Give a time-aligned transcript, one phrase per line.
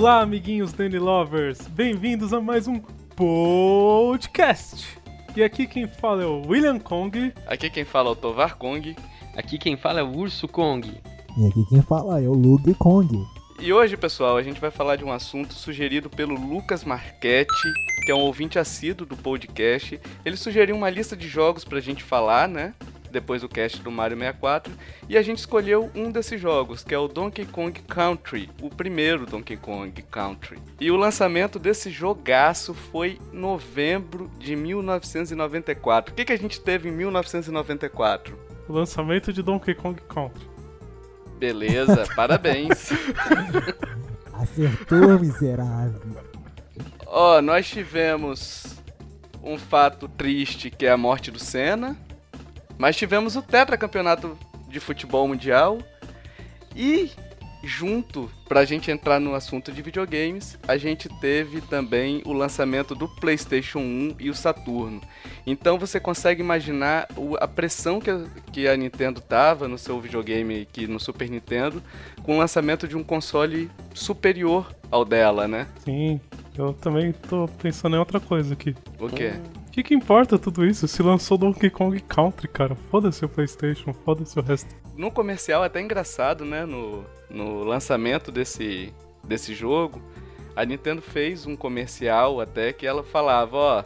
[0.00, 1.68] Olá, amiguinhos Danny Lovers!
[1.68, 2.80] Bem-vindos a mais um
[3.14, 4.98] podcast!
[5.36, 7.30] E aqui quem fala é o William Kong.
[7.46, 8.96] Aqui quem fala é o Tovar Kong.
[9.36, 10.90] Aqui quem fala é o Urso Kong.
[11.36, 13.14] E aqui quem fala é o Lug Kong.
[13.60, 17.70] E hoje, pessoal, a gente vai falar de um assunto sugerido pelo Lucas Marchetti,
[18.06, 20.00] que é um ouvinte assíduo do podcast.
[20.24, 22.72] Ele sugeriu uma lista de jogos pra gente falar, né?
[23.10, 24.72] Depois do cast do Mario 64,
[25.08, 29.26] e a gente escolheu um desses jogos, que é o Donkey Kong Country, o primeiro
[29.26, 30.58] Donkey Kong Country.
[30.80, 36.12] E o lançamento desse jogaço foi novembro de 1994.
[36.12, 38.38] O que, que a gente teve em 1994?
[38.68, 40.48] O lançamento de Donkey Kong Country.
[41.38, 42.92] Beleza, parabéns.
[44.32, 46.00] Acertou, miserável.
[47.06, 48.76] Ó, oh, nós tivemos
[49.42, 51.96] um fato triste que é a morte do Senna.
[52.80, 55.80] Mas tivemos o tetracampeonato de futebol mundial
[56.74, 57.10] e
[57.62, 63.06] junto, pra gente entrar no assunto de videogames, a gente teve também o lançamento do
[63.06, 65.02] PlayStation 1 e o Saturno.
[65.46, 67.06] Então você consegue imaginar
[67.38, 71.82] a pressão que a, que a Nintendo tava no seu videogame aqui no Super Nintendo
[72.22, 75.66] com o lançamento de um console superior ao dela, né?
[75.84, 76.18] Sim,
[76.56, 78.74] eu também tô pensando em outra coisa aqui.
[78.98, 79.34] O quê?
[79.70, 80.88] O que, que importa tudo isso?
[80.88, 82.74] Se lançou Donkey Kong Country, cara.
[82.74, 84.74] Foda-se o PlayStation, foda-se o resto.
[84.96, 86.66] No comercial, até engraçado, né?
[86.66, 90.02] No, no lançamento desse, desse jogo,
[90.56, 93.84] a Nintendo fez um comercial até que ela falava: Ó,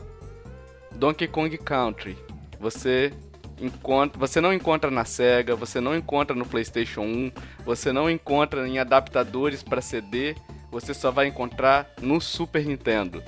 [0.93, 2.17] Donkey Kong Country.
[2.59, 3.13] Você
[3.61, 8.67] encontra, você não encontra na Sega, você não encontra no PlayStation 1, você não encontra
[8.67, 10.35] em adaptadores para CD,
[10.71, 13.23] você só vai encontrar no Super Nintendo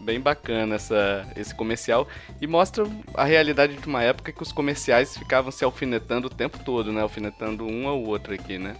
[0.00, 2.08] bem bacana essa, esse comercial
[2.40, 2.84] e mostra
[3.14, 7.02] a realidade de uma época que os comerciais ficavam se alfinetando o tempo todo, né?
[7.02, 8.76] Alfinetando um ao outro aqui, né?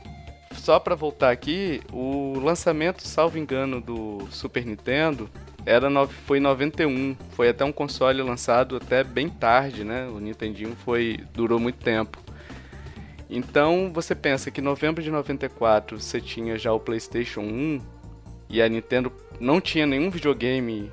[0.54, 5.30] Só para voltar aqui, o lançamento, salvo engano, do Super Nintendo
[5.64, 10.06] era no, foi em 91, foi até um console lançado até bem tarde, né?
[10.06, 12.18] O Nintendinho foi durou muito tempo.
[13.28, 17.80] Então você pensa que em novembro de 94 você tinha já o PlayStation 1
[18.48, 20.90] e a Nintendo não tinha nenhum videogame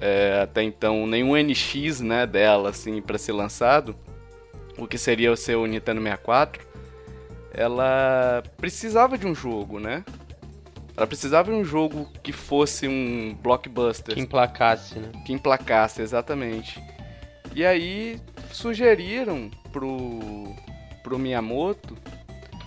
[0.00, 3.94] é, até então nenhum NX né, dela assim para ser lançado,
[4.78, 6.66] o que seria o seu Nintendo 64,
[7.52, 10.04] ela precisava de um jogo, né?
[10.96, 14.14] Ela precisava de um jogo que fosse um blockbuster.
[14.14, 15.10] Que emplacasse, né?
[15.24, 16.82] Que emplacasse, exatamente.
[17.54, 18.20] E aí
[18.52, 20.54] sugeriram pro,
[21.02, 21.96] pro Miyamoto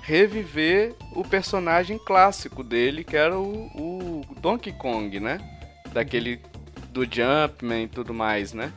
[0.02, 5.40] reviver o personagem clássico dele, que era o, o Donkey Kong, né?
[5.94, 6.42] Daquele
[6.94, 8.72] do Jumpman e tudo mais, né?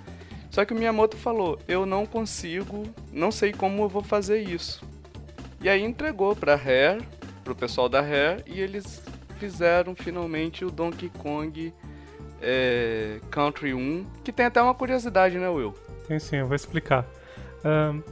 [0.51, 4.83] Só que o Miyamoto falou: eu não consigo, não sei como eu vou fazer isso.
[5.61, 7.07] E aí entregou para Rare,
[7.45, 9.03] pro pessoal da Rare, e eles
[9.39, 11.73] fizeram finalmente o Donkey Kong
[12.41, 15.75] é, Country 1, que tem até uma curiosidade, né, Will?
[16.09, 17.07] Tem sim, eu vou explicar.
[17.65, 18.03] Um,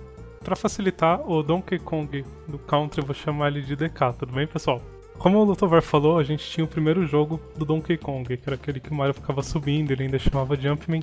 [0.43, 4.83] para facilitar, o Donkey Kong do Country, vou chamar ele de DK, tudo bem, pessoal?
[5.25, 5.69] Como o Dr.
[5.69, 8.91] Var falou, a gente tinha o primeiro jogo do Donkey Kong, que era aquele que
[8.91, 11.03] o Mario ficava subindo, ele ainda chamava Jumpman.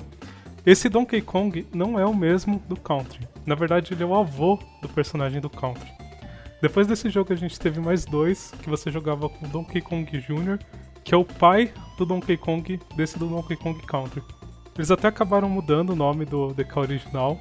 [0.64, 3.26] Esse Donkey Kong não é o mesmo do Country.
[3.44, 5.90] Na verdade, ele é o avô do personagem do Country.
[6.62, 10.56] Depois desse jogo, a gente teve mais dois, que você jogava com Donkey Kong Jr.,
[11.02, 14.22] que é o pai do Donkey Kong desse do Donkey Kong Country.
[14.76, 17.40] Eles até acabaram mudando o nome do DK original,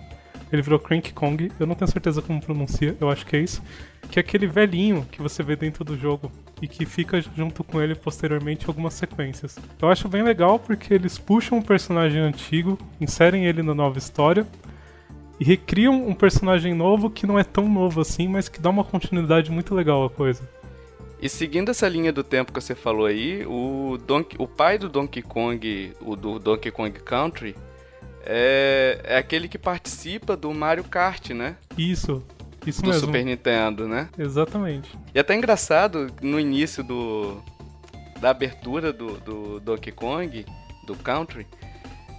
[0.52, 3.62] ele virou Crank Kong, eu não tenho certeza como pronuncia, eu acho que é isso.
[4.10, 6.32] Que é aquele velhinho que você vê dentro do jogo
[6.62, 9.58] e que fica junto com ele posteriormente algumas sequências.
[9.82, 14.46] Eu acho bem legal porque eles puxam um personagem antigo, inserem ele na nova história
[15.40, 18.84] e recriam um personagem novo que não é tão novo assim, mas que dá uma
[18.84, 20.48] continuidade muito legal à coisa.
[21.22, 24.90] E seguindo essa linha do tempo que você falou aí, o, Donkey, o pai do
[24.90, 27.56] Donkey Kong, o do Donkey Kong Country,
[28.26, 31.56] é, é aquele que participa do Mario Kart, né?
[31.78, 32.24] Isso,
[32.66, 33.08] isso do mesmo.
[33.08, 34.10] Super Nintendo, né?
[34.18, 34.92] Exatamente.
[35.14, 37.42] E é até engraçado, no início do
[38.20, 40.46] da abertura do, do Donkey Kong,
[40.86, 41.48] do Country,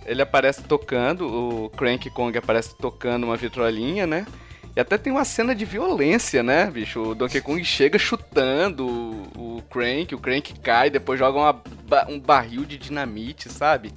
[0.05, 4.27] ele aparece tocando, o Crank Kong aparece tocando uma vitrolinha, né?
[4.75, 7.01] E até tem uma cena de violência, né, bicho?
[7.11, 11.63] O Donkey Kong chega chutando o, o Crank, o Crank cai, depois joga uma,
[12.09, 13.93] um barril de dinamite, sabe?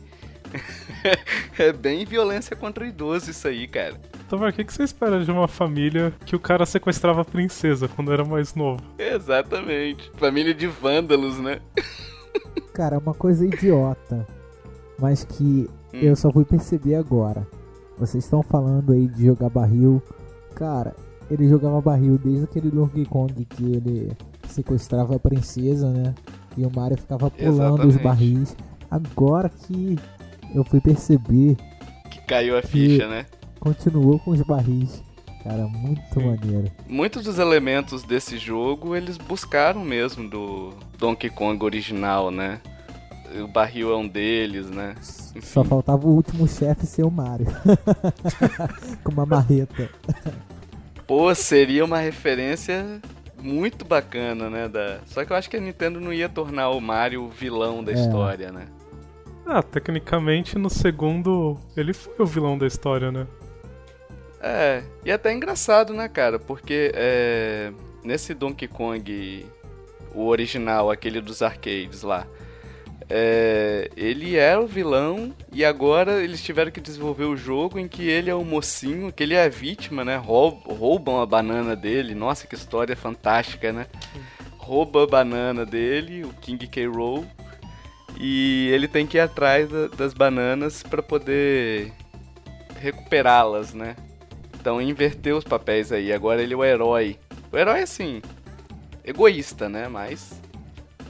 [1.58, 4.00] é bem violência contra idoso isso aí, cara.
[4.26, 7.88] Então, o que, que você espera de uma família que o cara sequestrava a princesa
[7.88, 8.82] quando era mais novo?
[8.98, 10.12] Exatamente.
[10.16, 11.60] Família de vândalos, né?
[12.74, 14.28] Cara, é uma coisa idiota,
[15.00, 16.00] mas que hum.
[16.02, 17.48] eu só fui perceber agora.
[17.98, 20.02] Vocês estão falando aí de jogar barril.
[20.54, 20.94] Cara,
[21.30, 24.12] ele jogava barril desde aquele Donkey Kong que ele
[24.48, 26.14] sequestrava a princesa, né?
[26.58, 27.88] E o Mario ficava pulando Exatamente.
[27.88, 28.58] os barris.
[28.90, 29.98] Agora que
[30.54, 31.56] eu fui perceber.
[32.10, 33.26] Que caiu a ficha, né?
[33.60, 35.04] Continuou com os barris.
[35.44, 36.72] Cara, muito maneiro.
[36.88, 42.60] Muitos dos elementos desse jogo eles buscaram mesmo do Donkey Kong original, né?
[43.44, 44.96] O barril é um deles, né?
[45.36, 45.42] Enfim.
[45.42, 47.46] Só faltava o último chefe ser o Mario.
[49.04, 49.90] com uma marreta.
[51.06, 53.00] Pô, seria uma referência
[53.40, 54.68] muito bacana, né?
[54.68, 55.00] Da...
[55.06, 57.92] Só que eu acho que a Nintendo não ia tornar o Mario o vilão da
[57.92, 57.96] é.
[57.96, 58.66] história, né?
[59.46, 63.28] Ah, tecnicamente no segundo ele foi o vilão da história, né?
[64.42, 66.40] É, e até engraçado, né, cara?
[66.40, 67.72] Porque é,
[68.04, 69.46] nesse Donkey Kong,
[70.14, 72.28] o original, aquele dos arcades lá,
[73.08, 78.08] é, ele era o vilão e agora eles tiveram que desenvolver o jogo em que
[78.08, 80.16] ele é o mocinho, que ele é a vítima, né?
[80.18, 82.16] Roubam a banana dele.
[82.16, 83.86] Nossa, que história fantástica, né?
[84.58, 86.88] Rouba a banana dele, o King K.
[86.88, 87.26] Rool,
[88.18, 91.92] e ele tem que ir atrás da, das bananas para poder
[92.80, 93.96] recuperá-las, né?
[94.60, 96.12] Então inverteu os papéis aí.
[96.12, 97.18] Agora ele é o herói.
[97.52, 98.22] O herói, assim,
[99.04, 99.88] egoísta, né?
[99.88, 100.42] Mas.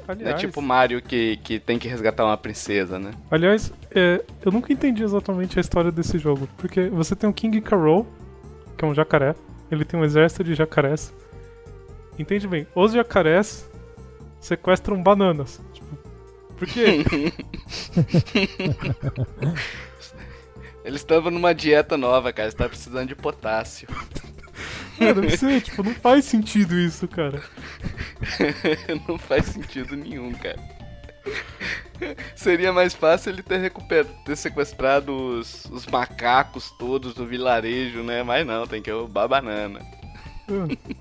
[0.07, 3.11] Aliás, não é tipo Mario que, que tem que resgatar uma princesa, né?
[3.31, 6.47] Aliás, é, eu nunca entendi exatamente a história desse jogo.
[6.57, 8.05] Porque você tem o King Carol,
[8.77, 9.33] que é um jacaré.
[9.71, 11.13] Ele tem um exército de jacarés.
[12.19, 12.67] Entende bem?
[12.75, 13.69] Os jacarés
[14.39, 15.59] sequestram bananas.
[16.57, 17.05] Por quê?
[20.85, 22.51] Eles estavam numa dieta nova, cara.
[22.51, 23.87] Você tá precisando de potássio.
[24.99, 27.41] É, deve ser, tipo, não faz sentido isso, cara.
[29.07, 30.59] não faz sentido nenhum, cara.
[32.35, 38.23] Seria mais fácil ele ter recuperado, ter sequestrado os, os macacos todos do vilarejo, né?
[38.23, 39.79] Mas não, tem que roubar banana.
[40.47, 40.93] É.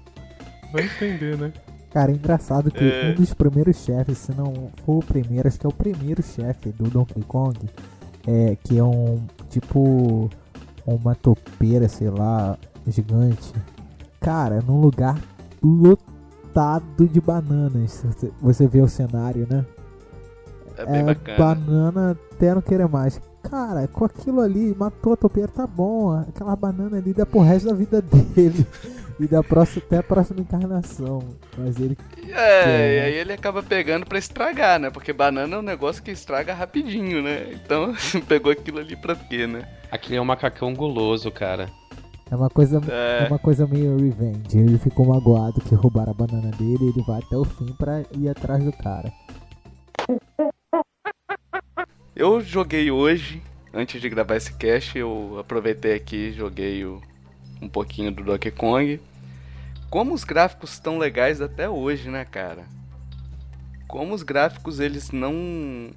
[0.73, 1.53] Vai entender, né?
[1.95, 3.13] Cara, é engraçado que é...
[3.13, 6.71] um dos primeiros chefes, se não for o primeiro, acho que é o primeiro chefe
[6.71, 7.57] do Donkey Kong,
[8.27, 10.29] é, que é um tipo
[10.85, 13.53] uma topeira, sei lá, gigante.
[14.19, 15.17] Cara, num lugar
[15.63, 18.05] lotado de bananas.
[18.43, 19.65] Você vê o cenário, né?
[20.77, 21.39] É bem é, bacana.
[21.39, 23.21] Banana até não querer mais.
[23.41, 26.11] Cara, com aquilo ali, matou a topeira, tá bom.
[26.13, 28.03] Aquela banana ali dá pro resto da vida
[28.35, 28.67] dele.
[29.19, 31.21] E da próxima, até a próxima encarnação.
[31.57, 31.97] Mas ele.
[32.29, 34.91] É, e aí ele acaba pegando pra estragar, né?
[34.91, 37.53] Porque banana é um negócio que estraga rapidinho, né?
[37.53, 37.95] Então
[38.27, 39.69] pegou aquilo ali pra quê, né?
[39.91, 41.71] Aquele é um macacão guloso, cara.
[42.31, 43.25] É uma coisa, é.
[43.25, 44.59] é uma coisa meio revenge.
[44.59, 48.03] Ele ficou magoado que roubaram a banana dele e ele vai até o fim pra
[48.17, 49.13] ir atrás do cara.
[52.17, 57.01] Eu joguei hoje, antes de gravar esse cast, eu aproveitei aqui joguei o
[57.65, 59.01] um pouquinho do Donkey Kong.
[59.91, 62.65] Como os gráficos estão legais até hoje, né, cara?
[63.89, 65.91] Como os gráficos eles não.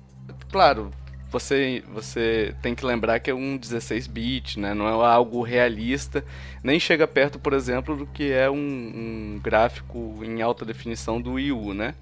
[0.52, 0.92] Claro,
[1.30, 4.74] você, você tem que lembrar que é um 16-bit, né?
[4.74, 6.24] Não é algo realista,
[6.64, 11.34] nem chega perto, por exemplo, do que é um, um gráfico em alta definição do
[11.34, 11.96] Wii U, né?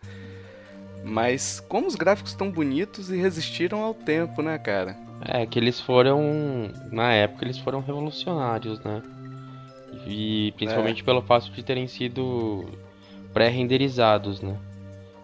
[1.03, 4.97] Mas como os gráficos estão bonitos e resistiram ao tempo, né, cara?
[5.21, 6.71] É, que eles foram.
[6.91, 9.01] Na época eles foram revolucionários, né?
[10.05, 11.05] E principalmente é.
[11.05, 12.65] pelo fato de terem sido
[13.33, 14.57] pré-renderizados, né?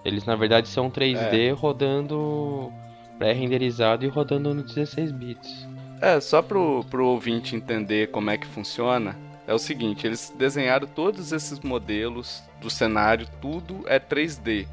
[0.04, 1.52] Eles na verdade são 3D é.
[1.52, 2.72] rodando
[3.18, 5.68] pré-renderizado e rodando no 16 bits.
[6.02, 9.16] É, só pro, pro ouvinte entender como é que funciona,
[9.48, 14.68] é o seguinte, eles desenharam todos esses modelos do cenário, tudo é 3D.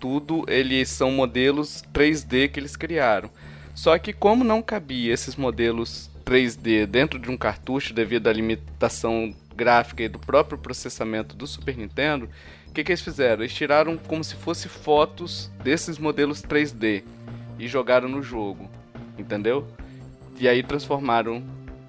[0.00, 3.30] Tudo eles são modelos 3D que eles criaram.
[3.74, 9.32] Só que como não cabia esses modelos 3D dentro de um cartucho devido à limitação
[9.54, 12.28] gráfica e do próprio processamento do Super Nintendo,
[12.66, 13.42] o que, que eles fizeram?
[13.42, 17.04] Eles tiraram como se fosse fotos desses modelos 3D
[17.58, 18.68] e jogaram no jogo,
[19.16, 19.66] entendeu?
[20.38, 21.42] E aí transformaram,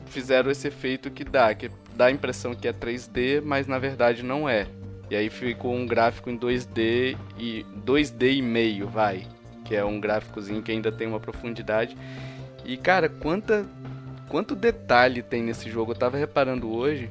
[0.06, 4.24] fizeram esse efeito que dá, que dá a impressão que é 3D, mas na verdade
[4.24, 4.68] não é.
[5.10, 9.26] E aí ficou um gráfico em 2D e 2D e meio, vai,
[9.66, 11.98] que é um gráficozinho que ainda tem uma profundidade.
[12.64, 13.66] E cara, quanta
[14.30, 15.92] quanto detalhe tem nesse jogo.
[15.92, 17.10] Eu tava reparando hoje.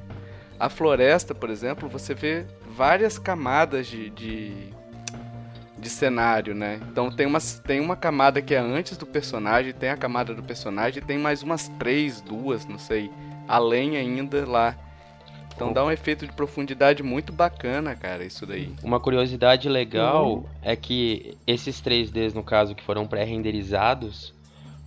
[0.59, 4.53] A floresta, por exemplo, você vê várias camadas de, de,
[5.79, 6.81] de cenário, né?
[6.91, 10.43] Então tem uma, tem uma camada que é antes do personagem, tem a camada do
[10.43, 13.11] personagem, tem mais umas três, duas, não sei,
[13.47, 14.77] além ainda lá.
[15.57, 18.71] Então dá um efeito de profundidade muito bacana, cara, isso daí.
[18.83, 20.45] Uma curiosidade legal uhum.
[20.61, 24.35] é que esses 3Ds, no caso, que foram pré-renderizados,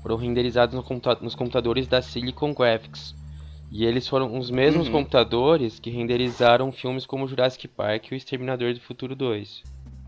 [0.02, 3.16] foram renderizados no computa nos computadores da Silicon Graphics.
[3.72, 4.94] E eles foram os mesmos uhum.
[4.94, 9.64] computadores que renderizaram filmes como Jurassic Park e O Exterminador do Futuro 2.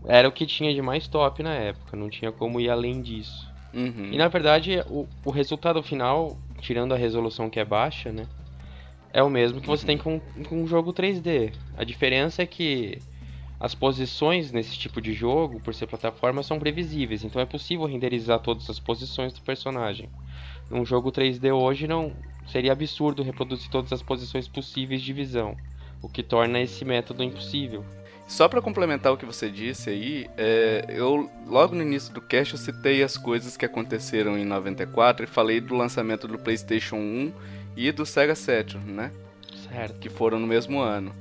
[0.06, 3.48] Era o que tinha de mais top na época, não tinha como ir além disso.
[3.72, 4.08] Uhum.
[4.10, 8.26] E na verdade, o, o resultado final, tirando a resolução que é baixa, né?
[9.12, 10.18] é o mesmo que você tem com,
[10.48, 11.52] com um jogo 3D.
[11.76, 12.98] A diferença é que
[13.62, 18.40] as posições nesse tipo de jogo, por ser plataforma, são previsíveis, então é possível renderizar
[18.40, 20.08] todas as posições do personagem.
[20.68, 22.12] Num jogo 3D hoje não
[22.48, 25.56] seria absurdo reproduzir todas as posições possíveis de visão,
[26.02, 27.84] o que torna esse método impossível.
[28.26, 32.54] Só para complementar o que você disse aí, é, eu logo no início do cast
[32.54, 37.32] eu citei as coisas que aconteceram em 94 e falei do lançamento do PlayStation 1
[37.76, 39.12] e do Sega Saturn, né?
[39.68, 40.00] Certo.
[40.00, 41.14] Que foram no mesmo ano.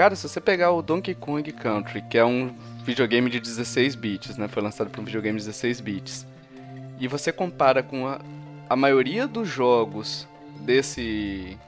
[0.00, 2.54] Cara, se você pegar o Donkey Kong Country, que é um
[2.86, 4.48] videogame de 16 bits, né?
[4.48, 6.26] Foi lançado para um videogame de 16 bits.
[6.98, 8.18] E você compara com a,
[8.66, 10.26] a maioria dos jogos
[10.62, 11.58] desse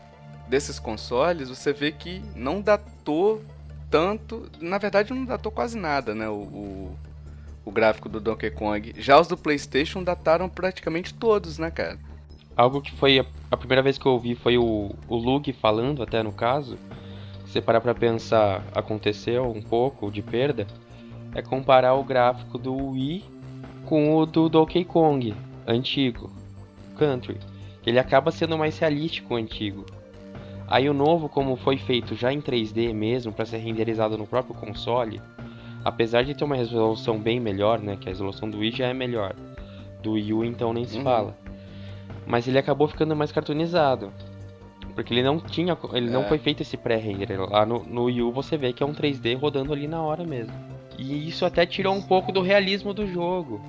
[0.49, 3.43] desses consoles, você vê que não datou
[3.91, 6.27] tanto, na verdade não datou quase nada, né?
[6.27, 6.99] O, o,
[7.67, 8.95] o gráfico do Donkey Kong.
[8.97, 11.99] Já os do PlayStation dataram praticamente todos, né, cara?
[12.57, 16.03] algo que foi a, a, primeira vez que eu ouvi foi o, o Lug falando,
[16.03, 16.79] até no caso.
[17.53, 20.67] Se você parar pra pensar, aconteceu um pouco de perda.
[21.35, 23.23] É comparar o gráfico do Wii
[23.85, 25.35] com o do Donkey Kong
[25.67, 26.31] antigo,
[26.97, 27.37] Country.
[27.87, 29.85] Ele acaba sendo mais realístico o antigo.
[30.67, 34.55] Aí o novo, como foi feito já em 3D mesmo, para ser renderizado no próprio
[34.55, 35.21] console,
[35.85, 38.95] apesar de ter uma resolução bem melhor, né, que a resolução do Wii já é
[38.95, 39.37] melhor,
[40.03, 41.05] do Wii U então nem se uhum.
[41.05, 41.37] fala
[42.27, 44.13] mas ele acabou ficando mais cartoonizado.
[44.95, 45.77] Porque ele não tinha.
[45.93, 46.11] Ele é.
[46.11, 47.41] não foi feito esse pré-render.
[47.51, 50.25] Lá no, no Wii U você vê que é um 3D rodando ali na hora
[50.25, 50.53] mesmo.
[50.99, 53.61] E isso até tirou um pouco do realismo do jogo.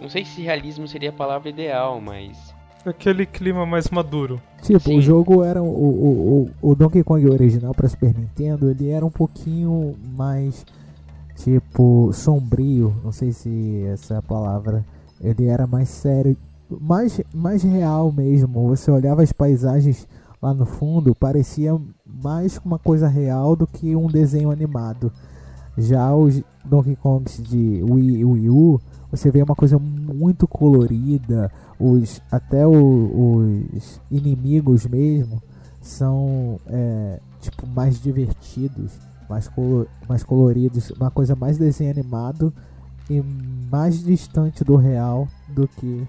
[0.00, 2.54] Não sei se realismo seria a palavra ideal, mas.
[2.84, 4.40] Aquele clima mais maduro.
[4.62, 4.98] Tipo, Sim.
[4.98, 5.62] o jogo era.
[5.62, 10.64] O, o, o, o Donkey Kong original para Super Nintendo, ele era um pouquinho mais.
[11.36, 12.94] Tipo, sombrio.
[13.04, 14.84] Não sei se essa é a palavra.
[15.20, 16.36] Ele era mais sério
[16.80, 18.68] mais, mais real mesmo.
[18.68, 20.06] Você olhava as paisagens
[20.42, 25.12] lá no fundo, parecia mais uma coisa real do que um desenho animado.
[25.78, 28.80] Já os Donkey Kongs de Wii Wii U,
[29.10, 35.40] você vê uma coisa muito colorida, os até o, os inimigos mesmo
[35.80, 38.92] são é, tipo mais divertidos,
[39.28, 42.52] mais, colo mais coloridos, uma coisa mais desenho animado
[43.08, 43.22] e
[43.70, 46.06] mais distante do real do que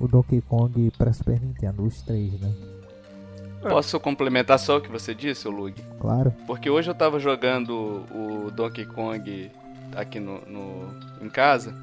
[0.00, 2.75] o Donkey Kong para Super Nintendo, os três, né?
[3.60, 5.74] Posso complementar só o que você disse, Lug?
[6.00, 6.32] Claro.
[6.46, 9.50] Porque hoje eu tava jogando o Donkey Kong
[9.94, 11.74] aqui no, no, em casa.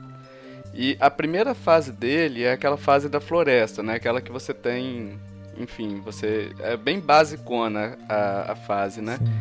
[0.73, 3.95] E a primeira fase dele é aquela fase da floresta, né?
[3.95, 5.19] Aquela que você tem.
[5.57, 6.51] Enfim, você.
[6.59, 9.17] É bem basicona a, a fase, né?
[9.17, 9.33] Sim.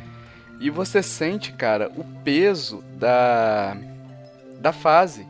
[0.61, 3.77] E você sente, cara, o peso da.
[4.61, 5.27] da fase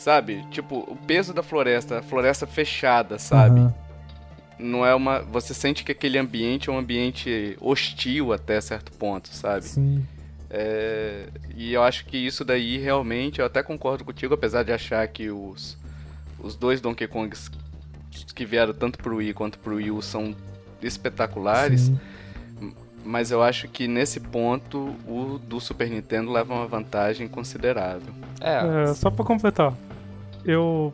[0.00, 0.42] sabe?
[0.50, 3.60] Tipo, o peso da floresta, a floresta fechada, sabe?
[3.60, 3.72] Uhum.
[4.60, 5.20] Não é uma.
[5.20, 9.64] Você sente que aquele ambiente é um ambiente hostil até certo ponto, sabe?
[9.64, 10.06] Sim.
[10.48, 15.06] É, e eu acho que isso daí realmente, eu até concordo contigo, apesar de achar
[15.06, 15.78] que os,
[16.40, 17.50] os dois Donkey Kongs
[18.34, 20.34] que vieram tanto pro Wii quanto pro Wii U são
[20.82, 21.82] espetaculares.
[21.82, 21.98] Sim.
[23.04, 28.12] Mas eu acho que nesse ponto o do Super Nintendo leva uma vantagem considerável.
[28.40, 29.72] É, é só para completar
[30.44, 30.92] eu.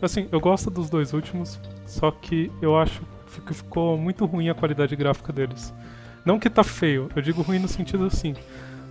[0.00, 3.00] Assim, eu gosto dos dois últimos, só que eu acho
[3.46, 5.72] que ficou muito ruim a qualidade gráfica deles.
[6.24, 8.34] Não que tá feio, eu digo ruim no sentido assim.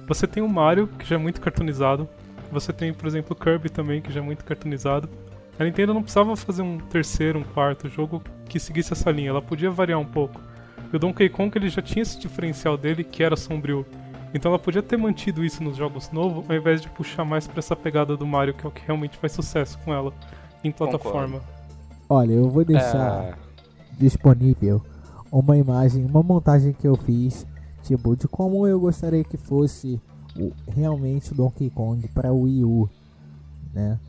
[0.07, 2.07] Você tem o Mario, que já é muito cartoonizado.
[2.51, 5.09] Você tem, por exemplo, o Kirby também, que já é muito cartoonizado.
[5.59, 9.41] A Nintendo não precisava fazer um terceiro, um quarto jogo que seguisse essa linha, ela
[9.41, 10.39] podia variar um pouco.
[10.91, 13.85] E o Donkey Kong ele já tinha esse diferencial dele, que era sombrio.
[14.33, 17.59] Então ela podia ter mantido isso nos jogos novos, ao invés de puxar mais pra
[17.59, 20.13] essa pegada do Mario, que é o que realmente faz sucesso com ela
[20.63, 21.41] em plataforma.
[22.09, 23.35] Olha, eu vou deixar é...
[23.97, 24.81] disponível
[25.31, 27.45] uma imagem, uma montagem que eu fiz,
[27.83, 29.99] tipo, de como eu gostaria que fosse
[30.35, 32.89] o, realmente o Donkey Kong para o Wii U,
[33.73, 33.99] né?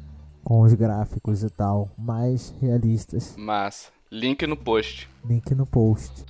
[0.45, 3.35] Com os gráficos e tal, mais realistas.
[3.37, 5.09] Mas, link no post.
[5.25, 6.25] Link no post.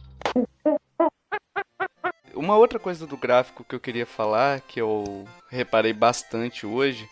[2.34, 7.08] uma outra coisa do gráfico que eu queria falar, que eu reparei bastante hoje,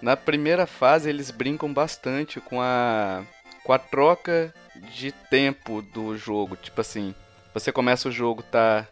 [0.00, 3.24] na primeira fase eles brincam bastante com a
[3.68, 4.54] com a troca
[4.94, 7.14] de tempo do jogo, tipo assim,
[7.52, 8.88] você começa o jogo tá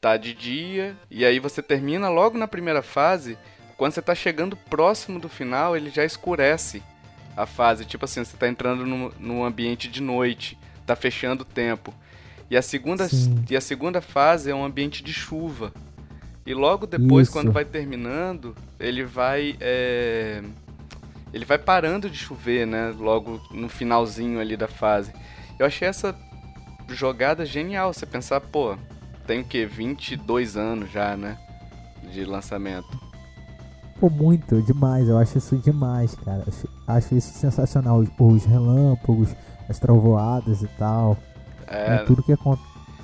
[0.00, 3.36] tá de dia e aí você termina logo na primeira fase,
[3.76, 6.84] quando você tá chegando próximo do final, ele já escurece
[7.36, 11.44] a fase, tipo assim, você tá entrando no, no ambiente de noite, tá fechando o
[11.44, 11.92] tempo.
[12.48, 13.08] E a segunda
[13.50, 15.72] e a segunda fase é um ambiente de chuva.
[16.46, 17.32] E logo depois, Isso.
[17.32, 20.44] quando vai terminando, ele vai é...
[21.34, 22.94] ele vai parando de chover, né?
[22.96, 25.12] Logo no finalzinho ali da fase.
[25.58, 26.14] Eu achei essa
[26.88, 27.92] jogada genial.
[27.92, 28.76] Você pensar, pô,
[29.26, 31.36] tem o que 22 anos já, né,
[32.12, 33.02] de lançamento.
[33.98, 35.08] Pô, muito, demais.
[35.08, 36.44] Eu acho isso demais, cara.
[36.46, 37.98] Acho, acho isso sensacional.
[37.98, 39.34] Os, os relâmpagos,
[39.68, 41.18] as trovoadas e tal.
[41.66, 41.90] É...
[41.90, 42.32] Né, tudo, que,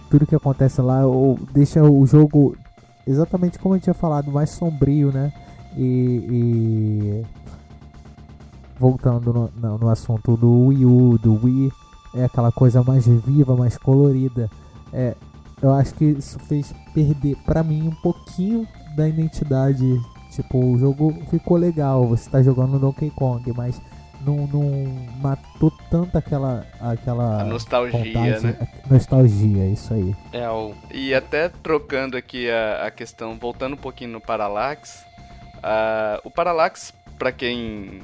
[0.08, 2.56] tudo que acontece lá ou, deixa o jogo
[3.04, 5.32] exatamente como eu tinha falado, mais sombrio, né?
[5.76, 7.26] E, e...
[8.80, 11.70] voltando no, no, no, assunto do Wii U, do Wii,
[12.14, 14.50] é aquela coisa mais viva, mais colorida.
[14.90, 15.14] É,
[15.60, 19.84] eu acho que isso fez perder para mim um pouquinho da identidade.
[20.30, 23.78] Tipo, o jogo ficou legal, você tá jogando Donkey Kong, mas
[24.24, 24.86] não, não
[25.20, 26.66] matou tanto aquela.
[26.80, 28.68] aquela a nostalgia, vontade, né?
[28.88, 30.14] Nostalgia, isso aí.
[30.32, 30.72] É, o...
[30.90, 35.04] E até trocando aqui a, a questão, voltando um pouquinho no Parallax.
[35.56, 38.00] Uh, o Parallax, para quem,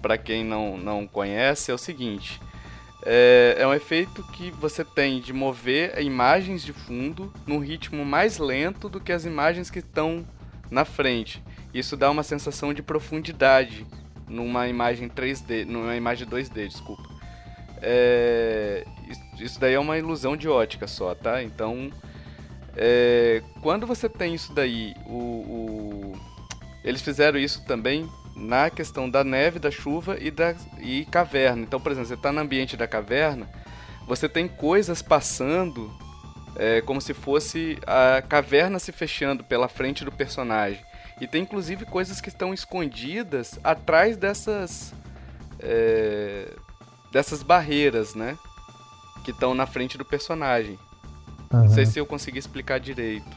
[0.00, 2.40] pra quem não, não conhece, é o seguinte.
[3.04, 8.38] É, é um efeito que você tem de mover imagens de fundo num ritmo mais
[8.38, 10.26] lento do que as imagens que estão
[10.70, 11.42] na frente.
[11.72, 13.86] Isso dá uma sensação de profundidade
[14.28, 17.08] numa imagem 3D, numa imagem 2D, desculpa.
[17.80, 18.84] É,
[19.38, 21.42] isso daí é uma ilusão de ótica só, tá?
[21.42, 21.90] Então,
[22.74, 26.12] é, quando você tem isso daí, o, o,
[26.82, 31.62] eles fizeram isso também na questão da neve, da chuva e da e caverna.
[31.62, 33.48] Então, por exemplo, você está no ambiente da caverna,
[34.06, 35.90] você tem coisas passando
[36.54, 40.84] é, como se fosse a caverna se fechando pela frente do personagem.
[41.20, 44.92] E tem inclusive coisas que estão escondidas atrás dessas.
[45.58, 46.52] É,
[47.10, 48.36] dessas barreiras, né?
[49.24, 50.78] Que estão na frente do personagem.
[51.50, 51.60] Uhum.
[51.64, 53.34] Não sei se eu consegui explicar direito.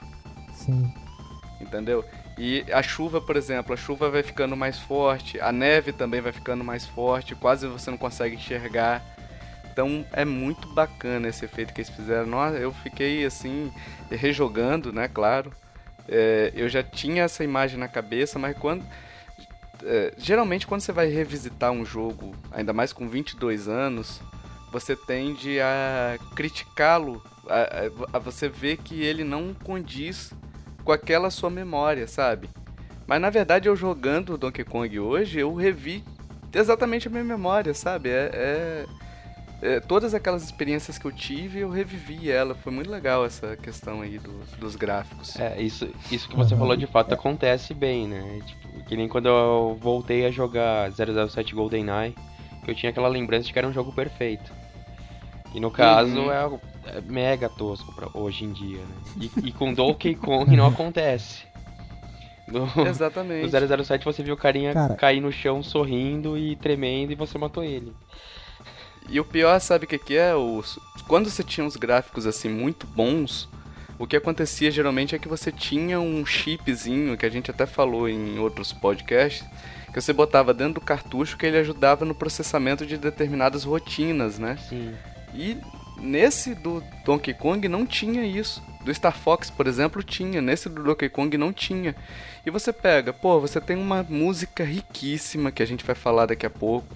[0.53, 0.93] Sim.
[1.61, 2.03] Entendeu?
[2.39, 6.31] E a chuva, por exemplo, a chuva vai ficando mais forte, a neve também vai
[6.31, 9.03] ficando mais forte, quase você não consegue enxergar.
[9.69, 12.55] Então é muito bacana esse efeito que eles fizeram.
[12.55, 13.69] Eu fiquei assim,
[14.09, 15.51] rejogando, né, claro.
[16.07, 18.85] É, eu já tinha essa imagem na cabeça, mas quando.
[19.83, 24.21] É, geralmente, quando você vai revisitar um jogo, ainda mais com 22 anos,
[24.71, 30.33] você tende a criticá-lo, a, a, você vê que ele não condiz
[30.89, 32.49] com aquela sua memória, sabe?
[33.05, 36.03] Mas na verdade, eu jogando Donkey Kong hoje, eu revi
[36.51, 38.09] exatamente a minha memória, sabe?
[38.09, 38.85] É, é
[39.61, 42.55] é, todas aquelas experiências que eu tive, eu revivi ela.
[42.55, 45.37] Foi muito legal essa questão aí do, dos gráficos.
[45.37, 48.39] É, isso, isso que você falou de fato acontece bem, né?
[48.45, 52.15] Tipo, que nem quando eu voltei a jogar 007 GoldenEye,
[52.63, 54.49] que eu tinha aquela lembrança de que era um jogo perfeito.
[55.53, 56.31] E no caso uhum.
[56.31, 56.59] é, é,
[57.05, 58.95] mega tosco pra hoje em dia, né?
[59.19, 61.47] E, e com Donkey Kong não acontece.
[62.47, 63.51] No, Exatamente.
[63.51, 64.95] No 007 você viu o carinha Cara...
[64.95, 67.93] cair no chão sorrindo e tremendo e você matou ele.
[69.07, 70.35] E o pior, sabe o que, que é?
[70.35, 70.63] O,
[71.07, 73.49] quando você tinha uns gráficos assim muito bons,
[73.97, 78.07] o que acontecia geralmente é que você tinha um chipzinho, que a gente até falou
[78.07, 79.45] em outros podcasts,
[79.91, 84.57] que você botava dentro do cartucho que ele ajudava no processamento de determinadas rotinas, né?
[84.69, 84.93] Sim.
[85.33, 85.57] E
[86.01, 88.61] nesse do Donkey Kong não tinha isso.
[88.83, 90.41] Do Star Fox, por exemplo, tinha.
[90.41, 91.95] Nesse do Donkey Kong não tinha.
[92.45, 96.45] E você pega, pô, você tem uma música riquíssima que a gente vai falar daqui
[96.45, 96.95] a pouco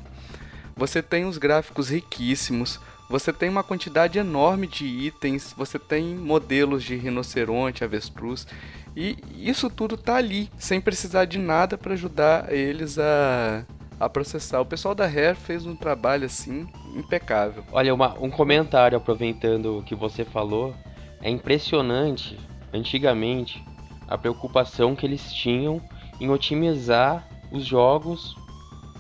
[0.75, 6.83] você tem os gráficos riquíssimos, você tem uma quantidade enorme de itens, você tem modelos
[6.83, 8.47] de rinoceronte, avestruz,
[8.95, 13.65] e isso tudo tá ali, sem precisar de nada para ajudar eles a,
[14.05, 14.61] a processar.
[14.61, 17.63] O pessoal da Rare fez um trabalho assim impecável.
[17.71, 20.73] Olha, uma, um comentário aproveitando o que você falou,
[21.21, 22.37] é impressionante,
[22.73, 23.63] antigamente,
[24.07, 25.81] a preocupação que eles tinham
[26.19, 28.35] em otimizar os jogos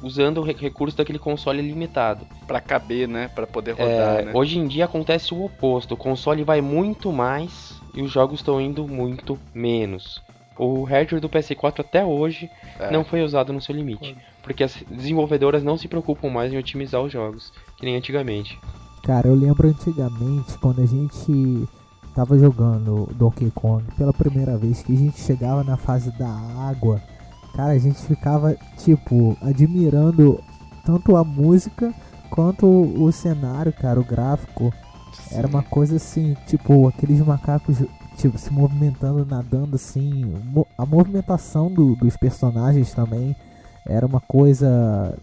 [0.01, 2.27] usando o recurso daquele console limitado.
[2.45, 3.29] Para caber, né?
[3.29, 4.31] Para poder rodar, é, né?
[4.33, 5.93] Hoje em dia acontece o oposto.
[5.93, 10.21] O console vai muito mais e os jogos estão indo muito menos.
[10.57, 12.91] O hardware do PS4 até hoje é.
[12.91, 14.15] não foi usado no seu limite.
[14.43, 18.59] Porque as desenvolvedoras não se preocupam mais em otimizar os jogos, que nem antigamente.
[19.01, 21.67] Cara, eu lembro antigamente quando a gente
[22.13, 27.01] tava jogando Donkey Kong pela primeira vez, que a gente chegava na fase da água,
[27.55, 30.39] cara, a gente ficava, tipo, admirando
[30.85, 31.93] tanto a música
[32.29, 34.73] quanto o cenário, cara, o gráfico.
[35.13, 35.35] Sim.
[35.37, 37.77] Era uma coisa assim, tipo, aqueles macacos
[38.17, 40.33] tipo, se movimentando, nadando assim.
[40.77, 43.35] A movimentação do, dos personagens também
[43.85, 45.17] era uma coisa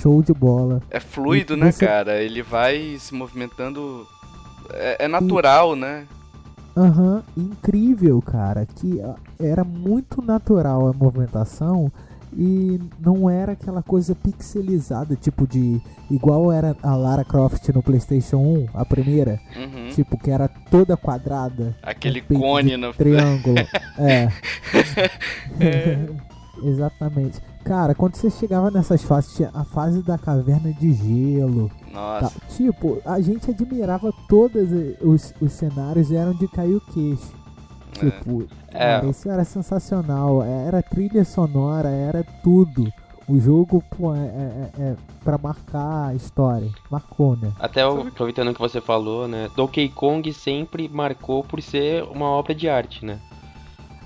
[0.00, 0.82] show de bola.
[0.90, 1.86] É fluido, e né, você...
[1.86, 2.22] cara?
[2.22, 4.06] Ele vai se movimentando.
[4.72, 5.80] É, é natural, e...
[5.80, 6.06] né?
[6.76, 8.66] Aham, uhum, incrível, cara.
[8.66, 9.00] Que
[9.38, 11.90] era muito natural a movimentação
[12.36, 15.80] e não era aquela coisa pixelizada, tipo de.
[16.10, 19.40] igual era a Lara Croft no PlayStation 1, a primeira.
[19.56, 19.88] Uhum.
[19.90, 21.76] Tipo, que era toda quadrada.
[21.82, 22.92] Aquele cone no.
[22.92, 23.58] Triângulo.
[23.98, 24.28] é.
[25.60, 26.08] é.
[26.66, 27.40] Exatamente.
[27.64, 31.70] Cara, quando você chegava nessas fases, tinha a fase da caverna de gelo.
[31.90, 32.28] Nossa.
[32.28, 32.46] Tá.
[32.54, 34.68] Tipo, a gente admirava todos
[35.00, 37.32] os, os cenários eram de cair o queixo.
[37.96, 38.10] É.
[38.10, 38.78] Tipo, é.
[38.78, 40.42] Cara, isso era sensacional.
[40.42, 42.92] Era trilha sonora, era tudo.
[43.26, 46.70] O jogo, pô, é, é, é, é pra marcar a história.
[46.90, 47.50] Marcou, né?
[47.58, 49.48] Até aproveitando o que você falou, né?
[49.56, 53.18] Donkey Kong sempre marcou por ser uma obra de arte, né?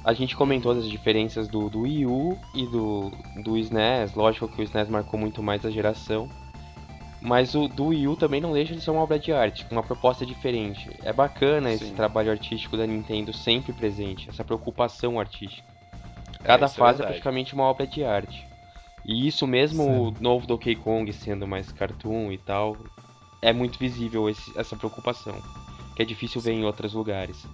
[0.09, 3.12] A gente comentou as diferenças do, do Wii U e do,
[3.44, 4.14] do SNES.
[4.14, 6.31] Lógico que o SNES marcou muito mais a geração.
[7.21, 9.75] Mas o do Wii U também não deixa de ser uma obra de arte, com
[9.75, 10.88] uma proposta diferente.
[11.03, 11.75] É bacana Sim.
[11.75, 15.68] esse trabalho artístico da Nintendo sempre presente, essa preocupação artística.
[16.40, 18.49] É, Cada é, fase é, é, praticamente uma obra de arte.
[19.05, 19.90] E isso mesmo Sim.
[19.90, 22.79] o novo Donkey Kong sendo mais cartoon e tal,
[23.42, 25.35] é muito visível esse, essa preocupação,
[25.94, 27.47] que é difícil ver em outros lugares.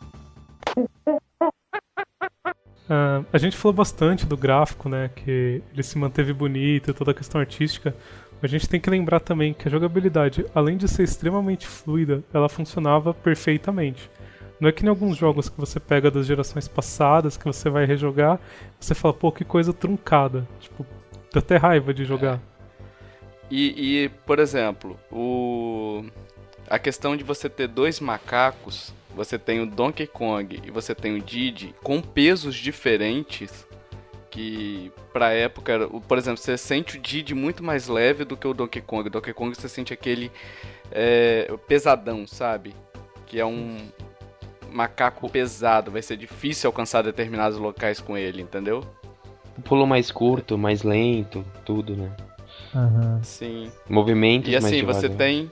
[2.84, 5.10] Uh, a gente falou bastante do gráfico, né?
[5.14, 7.94] Que ele se manteve bonito, toda a questão artística.
[8.42, 12.48] A gente tem que lembrar também que a jogabilidade, além de ser extremamente fluida, ela
[12.48, 14.10] funcionava perfeitamente.
[14.60, 17.86] Não é que em alguns jogos que você pega das gerações passadas, que você vai
[17.86, 18.38] rejogar,
[18.78, 20.46] você fala, pô, que coisa truncada.
[20.60, 20.86] Tipo,
[21.32, 22.34] dá até raiva de jogar.
[22.34, 22.40] É.
[23.50, 26.04] E, e, por exemplo, o...
[26.68, 31.14] a questão de você ter dois macacos, você tem o Donkey Kong e você tem
[31.16, 33.66] o Didi, com pesos diferentes,
[34.30, 38.52] que pra época, por exemplo, você sente o Didi muito mais leve do que o
[38.52, 39.06] Donkey Kong.
[39.06, 40.30] O Donkey Kong você sente aquele
[40.90, 42.74] é, pesadão, sabe?
[43.26, 43.76] Que é um
[44.72, 48.84] macaco pesado, vai ser difícil alcançar determinados locais com ele, entendeu?
[49.56, 52.10] O pulo mais curto, mais lento, tudo, né?
[52.74, 53.22] Uhum.
[53.22, 53.70] Sim.
[53.88, 55.48] Movimentos E assim, você tem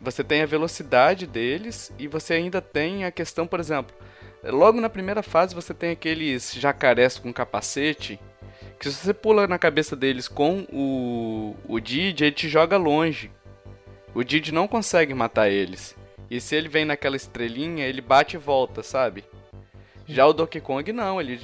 [0.00, 3.94] você tem a velocidade deles e você ainda tem a questão, por exemplo,
[4.42, 8.18] Logo na primeira fase você tem aqueles jacarés com capacete.
[8.78, 13.30] Que se você pula na cabeça deles com o, o Didi, ele te joga longe.
[14.14, 15.94] O Didi não consegue matar eles.
[16.30, 19.24] E se ele vem naquela estrelinha, ele bate e volta, sabe?
[20.06, 21.38] Já o Donkey Kong não, ele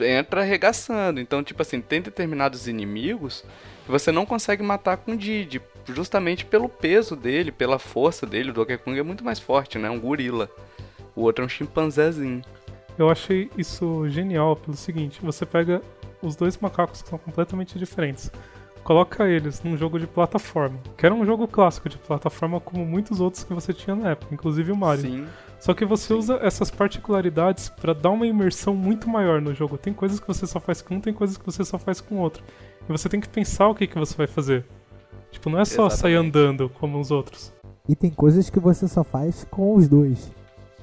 [0.00, 1.18] entra arregaçando.
[1.18, 3.44] Então, tipo assim, tem determinados inimigos
[3.86, 5.60] você não consegue matar com o Didi.
[5.86, 8.50] Justamente pelo peso dele, pela força dele.
[8.50, 9.90] O Donkey Kong é muito mais forte, né?
[9.90, 10.48] Um gorila
[11.14, 12.42] o outro é um chimpanzézinho.
[12.98, 15.82] Eu achei isso genial pelo seguinte: você pega
[16.20, 18.30] os dois macacos que são completamente diferentes,
[18.84, 23.20] coloca eles num jogo de plataforma, que era um jogo clássico de plataforma como muitos
[23.20, 25.02] outros que você tinha na época, inclusive o Mario.
[25.02, 25.26] Sim.
[25.62, 26.14] Só que você Sim.
[26.14, 29.78] usa essas particularidades para dar uma imersão muito maior no jogo.
[29.78, 32.16] Tem coisas que você só faz com um, tem coisas que você só faz com
[32.16, 32.42] outro.
[32.88, 34.64] E você tem que pensar o que, que você vai fazer.
[35.30, 36.00] Tipo, não é só Exatamente.
[36.00, 37.52] sair andando como os outros.
[37.88, 40.32] E tem coisas que você só faz com os dois.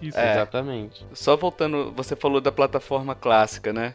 [0.01, 1.05] Isso, é, exatamente.
[1.11, 3.93] Só voltando, você falou da plataforma clássica, né?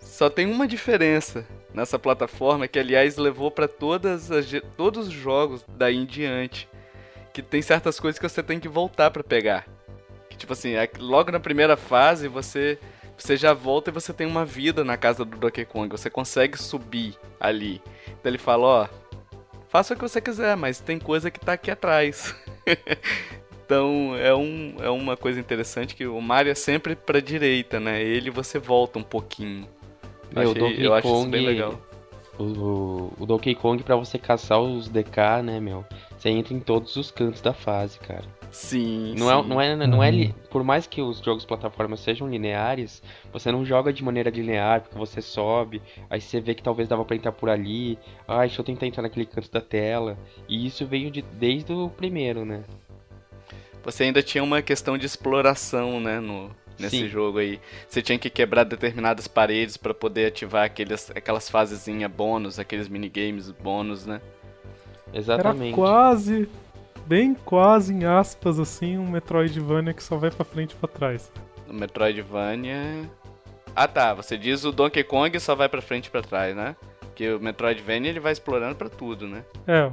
[0.00, 5.62] Só tem uma diferença nessa plataforma que, aliás, levou para todas as, todos os jogos
[5.76, 6.66] daí em diante,
[7.30, 9.73] que tem certas coisas que você tem que voltar para pegar.
[10.34, 12.76] Que tipo assim, é logo na primeira fase você
[13.16, 16.60] você já volta e você tem uma vida na casa do Donkey Kong, você consegue
[16.60, 17.80] subir ali.
[18.08, 18.88] Então ele fala, ó,
[19.68, 22.34] faça o que você quiser, mas tem coisa que tá aqui atrás.
[23.66, 28.02] Então é, um, é uma coisa interessante que o Mario é sempre pra direita, né?
[28.02, 29.66] Ele você volta um pouquinho.
[30.30, 31.80] Meu, Achei, Donkey eu Kong, acho isso bem legal.
[32.38, 35.82] O, o Donkey Kong pra você caçar os DK, né, meu?
[36.18, 38.24] Você entra em todos os cantos da fase, cara.
[38.54, 39.32] Sim, não sim.
[39.32, 40.32] É, não é, não é, uhum.
[40.48, 44.96] por mais que os jogos plataformas sejam lineares, você não joga de maneira linear, porque
[44.96, 48.64] você sobe, aí você vê que talvez dava para entrar por ali, ai, deixa eu
[48.64, 50.16] tentar entrar naquele canto da tela.
[50.48, 52.62] E isso veio de, desde o primeiro, né?
[53.84, 57.08] você ainda tinha uma questão de exploração, né, no, nesse Sim.
[57.08, 57.60] jogo aí.
[57.86, 63.50] Você tinha que quebrar determinadas paredes para poder ativar aqueles, aquelas fasezinhas bônus, aqueles minigames
[63.50, 64.20] bônus, né?
[65.12, 65.66] Exatamente.
[65.66, 66.48] Era quase.
[67.06, 71.30] Bem quase em aspas assim, um Metroidvania que só vai pra frente e pra trás.
[71.66, 73.10] No Metroidvania.
[73.74, 76.76] Ah tá, você diz o Donkey Kong só vai pra frente e pra trás, né?
[77.00, 79.44] Porque o Metroidvania ele vai explorando pra tudo, né?
[79.66, 79.90] É,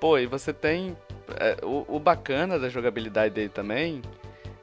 [0.00, 0.96] Pô, e você tem.
[1.38, 4.00] é, o, o bacana da jogabilidade dele também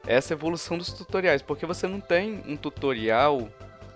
[0.06, 3.48] é essa evolução dos tutoriais, porque você não tem um tutorial.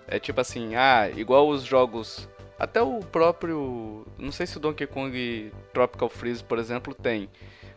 [0.07, 2.27] É tipo assim, ah, igual os jogos.
[2.59, 4.05] Até o próprio.
[4.17, 7.27] Não sei se o Donkey Kong Tropical Freeze, por exemplo, tem.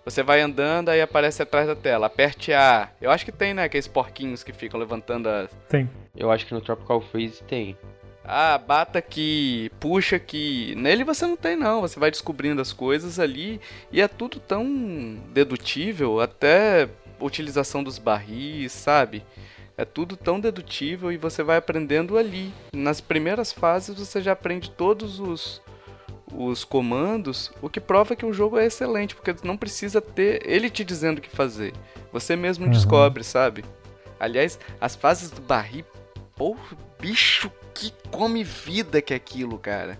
[0.04, 2.06] Você vai andando, aí aparece atrás da tela.
[2.06, 2.90] Aperte A.
[3.00, 3.64] Eu acho que tem, né?
[3.64, 5.50] Aqueles porquinhos que ficam levantando as.
[5.68, 5.88] tem.
[6.16, 7.76] Eu acho que no Tropical Freeze tem.
[8.24, 10.74] Ah, bata aqui, puxa aqui.
[10.76, 13.60] Nele você não tem não, você vai descobrindo as coisas ali
[13.92, 14.64] e é tudo tão
[15.30, 16.88] dedutível, até
[17.20, 19.22] a utilização dos barris, sabe?
[19.76, 22.50] É tudo tão dedutível e você vai aprendendo ali.
[22.72, 25.60] Nas primeiras fases você já aprende todos os
[26.36, 30.68] os comandos, o que prova que o jogo é excelente, porque não precisa ter ele
[30.70, 31.72] te dizendo o que fazer.
[32.12, 32.70] Você mesmo Uhum.
[32.72, 33.64] descobre, sabe?
[34.18, 35.84] Aliás, as fases do barril,
[36.36, 36.56] pô,
[37.00, 39.98] bicho, que come vida que é aquilo, cara.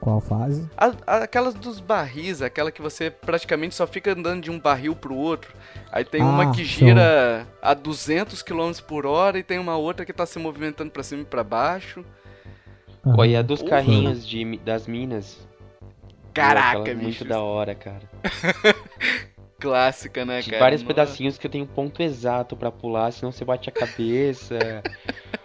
[0.00, 0.68] Qual fase?
[0.76, 4.94] A- a- aquelas dos barris, aquela que você praticamente só fica andando de um barril
[4.94, 5.52] pro outro.
[5.90, 6.86] Aí tem uma Ah, que show.
[6.86, 11.02] gira a 200 km por hora e tem uma outra que tá se movimentando pra
[11.02, 12.04] cima e pra baixo.
[13.04, 13.70] Olha, a dos Porra.
[13.70, 15.38] carrinhos de, das minas.
[16.36, 17.02] Caraca, bicho.
[17.02, 18.02] Muito da hora, cara.
[19.58, 20.60] Clássica, né, Tem cara?
[20.64, 20.94] vários Nossa.
[20.94, 24.58] pedacinhos que eu tenho um ponto exato pra pular, senão você bate a cabeça.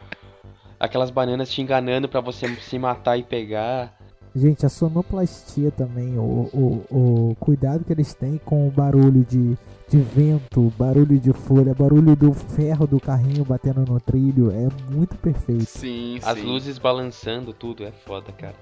[0.80, 3.98] Aquelas bananas te enganando pra você se matar e pegar.
[4.36, 9.58] Gente, a sonoplastia também, o, o, o cuidado que eles têm com o barulho de,
[9.90, 15.18] de vento, barulho de folha, barulho do ferro do carrinho batendo no trilho, é muito
[15.18, 15.66] perfeito.
[15.66, 16.46] Sim, As sim.
[16.46, 17.84] luzes balançando, tudo.
[17.86, 18.56] É foda, cara.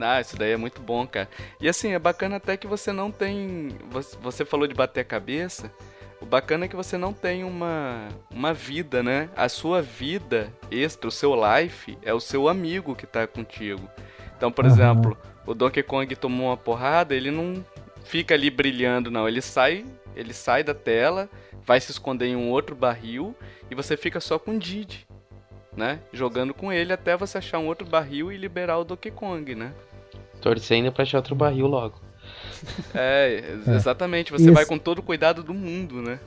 [0.00, 1.28] Ah, isso daí é muito bom, cara.
[1.60, 3.68] E assim, é bacana até que você não tem.
[4.20, 5.70] você- falou de bater a cabeça.
[6.20, 9.28] O bacana é que você não tem uma, uma vida, né?
[9.36, 13.88] A sua vida extra, o seu life, é o seu amigo que tá contigo.
[14.36, 14.72] Então, por Aham.
[14.74, 17.64] exemplo, o Donkey Kong tomou uma porrada, ele não
[18.04, 19.26] fica ali brilhando, não.
[19.26, 21.28] Ele sai, ele sai da tela,
[21.66, 23.34] vai se esconder em um outro barril
[23.68, 25.06] e você fica só com o Didi,
[25.76, 25.98] né?
[26.12, 29.72] Jogando com ele até você achar um outro barril e liberar o Donkey Kong, né?
[30.40, 31.94] Torcendo pra achar outro barril logo.
[32.94, 33.74] É, É.
[33.74, 34.30] exatamente.
[34.32, 34.52] Você Isso.
[34.52, 36.18] vai com todo o cuidado do mundo, né?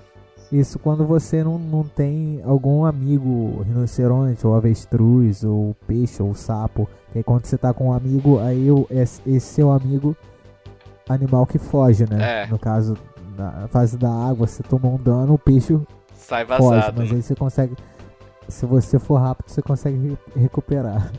[0.52, 6.88] Isso quando você não, não tem algum amigo rinoceronte, ou avestruz, ou peixe, ou sapo.
[7.12, 10.16] Que aí quando você tá com um amigo, aí o, esse, esse seu amigo,
[11.10, 12.44] animal que foge, né?
[12.44, 12.48] É.
[12.48, 12.96] No caso,
[13.36, 15.78] na fase da água, você tomou um dano, o peixe
[16.16, 17.02] Sai foge, vazado.
[17.02, 17.16] mas né?
[17.18, 17.76] aí você consegue.
[18.48, 21.12] Se você for rápido, você consegue re- recuperar.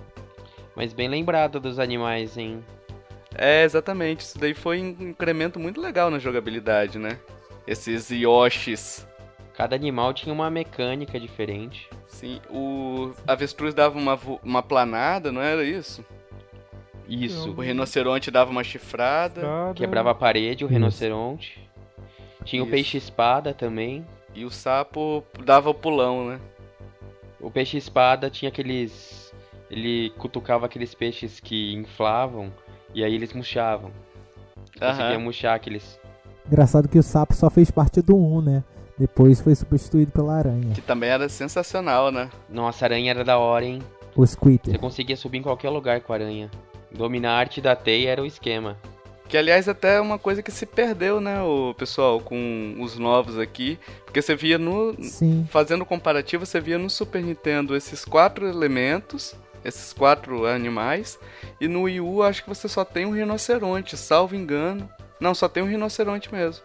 [0.74, 2.64] Mas bem lembrado dos animais, hein?
[3.34, 4.20] É, exatamente.
[4.20, 7.18] Isso daí foi um incremento muito legal na jogabilidade, né?
[7.66, 9.06] Esses Yoshis.
[9.54, 11.88] Cada animal tinha uma mecânica diferente.
[12.06, 16.04] Sim, o avestruz dava uma, uma planada, não era isso?
[17.08, 17.50] Isso.
[17.50, 19.42] O rinoceronte dava uma chifrada.
[19.74, 20.74] Quebrava a parede, o Isso.
[20.74, 21.68] rinoceronte.
[22.44, 24.06] Tinha o peixe-espada também.
[24.34, 26.40] E o sapo dava o pulão, né?
[27.46, 29.32] O peixe-espada tinha aqueles.
[29.70, 32.52] Ele cutucava aqueles peixes que inflavam
[32.92, 33.92] e aí eles murchavam.
[34.72, 35.18] Você Conseguia Aham.
[35.20, 35.96] murchar aqueles.
[36.44, 38.64] Engraçado que o sapo só fez parte do 1, né?
[38.98, 40.74] Depois foi substituído pela aranha.
[40.74, 42.30] Que também era sensacional, né?
[42.50, 43.80] Nossa, a aranha era da hora, hein?
[44.16, 44.76] O Você Squitter.
[44.80, 46.50] conseguia subir em qualquer lugar com a aranha.
[46.90, 48.76] Dominar a arte da teia era o esquema.
[49.28, 53.38] Que aliás até é uma coisa que se perdeu, né, o pessoal, com os novos
[53.38, 53.78] aqui.
[54.04, 54.94] Porque você via no.
[55.02, 55.46] Sim.
[55.50, 59.34] Fazendo comparativo, você via no Super Nintendo esses quatro elementos,
[59.64, 61.18] esses quatro animais.
[61.60, 64.88] E no Wii U acho que você só tem um rinoceronte, salvo engano.
[65.18, 66.62] Não, só tem um rinoceronte mesmo.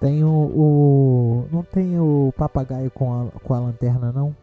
[0.00, 4.34] Tem o, o- Não tem o papagaio com a, com a lanterna, não?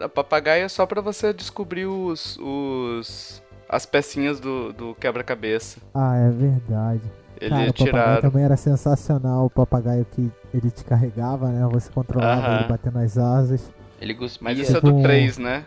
[0.00, 2.36] A papagaio é só pra você descobrir os.
[2.38, 5.78] os as pecinhas do, do quebra-cabeça.
[5.94, 7.02] Ah, é verdade.
[7.40, 9.44] Ele Cara, o papagaio também era sensacional.
[9.46, 11.66] O papagaio que ele te carregava, né?
[11.70, 12.58] Você controlava Aham.
[12.60, 13.70] ele batendo as asas.
[14.00, 14.44] Ele cuspia.
[14.44, 15.64] Mas isso é do um- 3, né?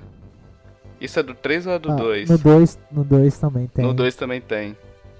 [0.99, 2.29] Isso é do 3 ou é do Ah, 2?
[2.29, 3.85] No 2 no dois também tem.
[3.85, 4.75] No 2 também tem.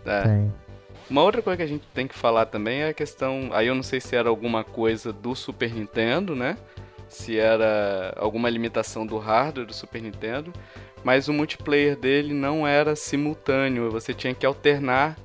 [0.05, 0.21] É.
[0.23, 0.53] Tem.
[1.09, 3.49] Uma outra coisa que a gente tem que falar também é a questão.
[3.53, 6.57] Aí eu não sei se era alguma coisa do Super Nintendo, né?
[7.07, 10.51] Se era alguma limitação do hardware do Super Nintendo.
[11.03, 13.91] Mas o multiplayer dele não era simultâneo.
[13.91, 15.17] Você tinha que alternar.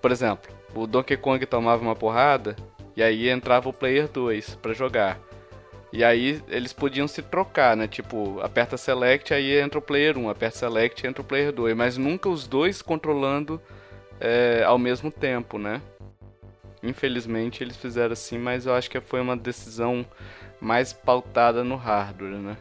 [0.00, 2.56] Por exemplo, o Donkey Kong tomava uma porrada.
[2.96, 5.18] E aí entrava o player 2 pra jogar.
[5.92, 7.86] E aí eles podiam se trocar, né?
[7.86, 11.76] Tipo, aperta select, aí entra o player 1, aperta select, entra o player 2.
[11.76, 13.60] Mas nunca os dois controlando
[14.20, 15.80] é, ao mesmo tempo, né?
[16.82, 20.06] infelizmente eles fizeram assim, mas eu acho que foi uma decisão
[20.60, 22.56] mais pautada no hardware, né?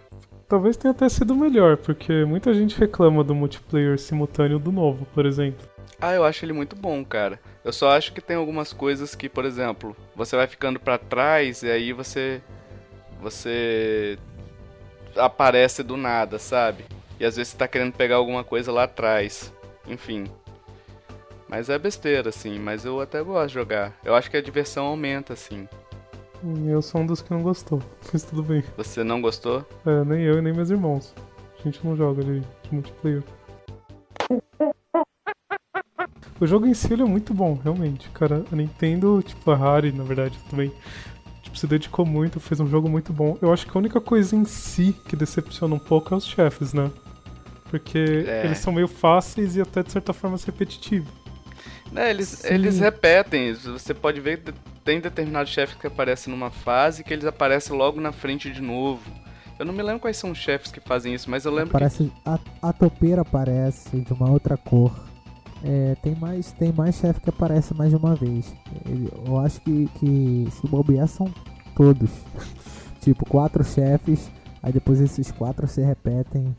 [0.48, 5.26] Talvez tenha até sido melhor, porque muita gente reclama do multiplayer simultâneo do novo, por
[5.26, 5.68] exemplo.
[6.00, 7.40] Ah, eu acho ele muito bom, cara.
[7.64, 11.64] Eu só acho que tem algumas coisas que, por exemplo, você vai ficando para trás
[11.64, 12.42] e aí você
[13.20, 14.20] você
[15.16, 16.86] aparece do nada, sabe?
[17.20, 19.52] E às vezes você tá querendo pegar alguma coisa lá atrás.
[19.88, 20.26] Enfim.
[21.48, 23.94] Mas é besteira, assim, mas eu até gosto de jogar.
[24.04, 25.68] Eu acho que a diversão aumenta, assim.
[26.68, 27.82] Eu sou um dos que não gostou,
[28.14, 28.64] mas tudo bem.
[28.78, 29.66] Você não gostou?
[29.86, 31.14] É, nem eu e nem meus irmãos.
[31.60, 33.24] A gente não joga de, de multiplayer.
[36.40, 38.10] O jogo em si é muito bom, realmente.
[38.10, 40.70] Cara, a Nintendo, tipo, a Rare, na verdade, também
[41.42, 43.38] tipo, se dedicou muito, fez um jogo muito bom.
[43.42, 46.74] Eu acho que a única coisa em si que decepciona um pouco é os chefes,
[46.74, 46.92] né?
[47.70, 48.46] Porque É.
[48.46, 51.10] eles são meio fáceis e até de certa forma repetitivos.
[51.96, 52.54] É, eles, Sim.
[52.54, 53.54] eles repetem.
[53.54, 54.44] Você pode ver
[54.86, 59.02] tem determinados chefes que aparecem numa fase que eles aparecem logo na frente de novo.
[59.58, 61.74] Eu não me lembro quais são os chefes que fazem isso, mas eu lembro que
[61.74, 64.94] Parece a, a topeira aparece de uma outra cor.
[65.64, 68.54] É, tem mais tem mais chefe que aparece mais de uma vez.
[69.26, 71.34] Eu acho que, que se bobear são
[71.76, 72.12] todos.
[73.02, 74.30] tipo, quatro chefes,
[74.62, 76.56] aí depois esses quatro se repetem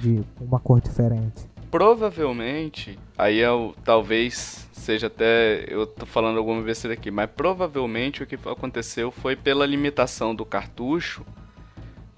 [0.00, 1.46] de uma cor diferente.
[1.70, 8.26] Provavelmente, aí eu, talvez seja até, eu tô falando alguma besteira aqui, mas provavelmente o
[8.26, 11.24] que aconteceu foi pela limitação do cartucho,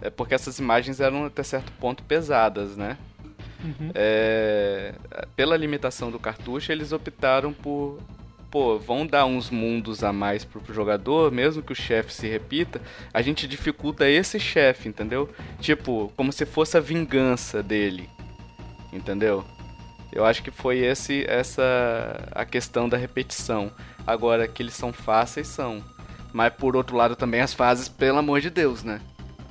[0.00, 2.96] é porque essas imagens eram até certo ponto pesadas, né?
[3.64, 3.90] Uhum.
[3.94, 4.94] É,
[5.34, 7.98] pela limitação do cartucho, eles optaram por.
[8.50, 12.80] Pô, vão dar uns mundos a mais pro jogador, mesmo que o chefe se repita,
[13.12, 15.28] a gente dificulta esse chefe, entendeu?
[15.60, 18.08] Tipo, como se fosse a vingança dele.
[18.92, 19.44] Entendeu?
[20.10, 21.62] Eu acho que foi esse essa
[22.32, 23.70] a questão da repetição.
[24.06, 25.82] Agora que eles são fáceis são.
[26.32, 29.00] Mas por outro lado também as fases, pelo amor de Deus, né?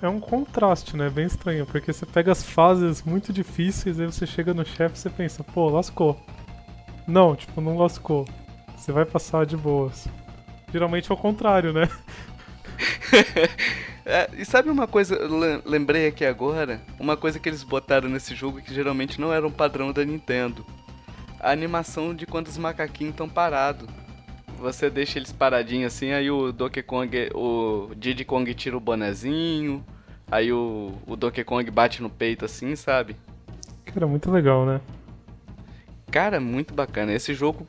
[0.02, 1.10] É um contraste, né?
[1.10, 5.00] Bem estranho, porque você pega as fases muito difíceis, aí você chega no chefe e
[5.00, 6.20] você pensa, pô, lascou.
[7.08, 8.28] Não, tipo, não lascou.
[8.76, 10.08] Você vai passar de boas.
[10.72, 11.90] Geralmente é o contrário, né?
[14.10, 15.20] É, e sabe uma coisa,
[15.66, 19.52] lembrei aqui agora, uma coisa que eles botaram nesse jogo que geralmente não era um
[19.52, 20.66] padrão da Nintendo.
[21.42, 23.86] A animação de quando os macaquinhos estão parados.
[24.60, 29.86] Você deixa eles paradinhos assim, aí o Donkey Kong, o Diddy Kong tira o bonezinho,
[30.32, 33.18] aí o, o Donkey Kong bate no peito assim, sabe?
[33.84, 34.80] Cara, muito legal, né?
[36.10, 37.12] Cara, muito bacana.
[37.12, 37.68] Esse jogo,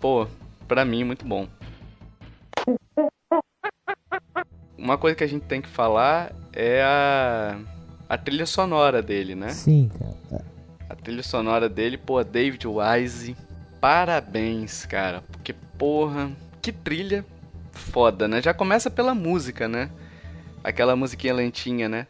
[0.00, 0.26] pô,
[0.66, 1.46] pra mim, muito bom.
[4.80, 7.58] Uma coisa que a gente tem que falar é a,
[8.08, 9.50] a trilha sonora dele, né?
[9.50, 10.42] Sim, cara.
[10.88, 13.36] A trilha sonora dele, pô, David Wise,
[13.78, 15.22] parabéns, cara.
[15.30, 16.30] Porque, porra,
[16.62, 17.24] que trilha
[17.72, 18.40] foda, né?
[18.40, 19.90] Já começa pela música, né?
[20.64, 22.06] Aquela musiquinha lentinha, né?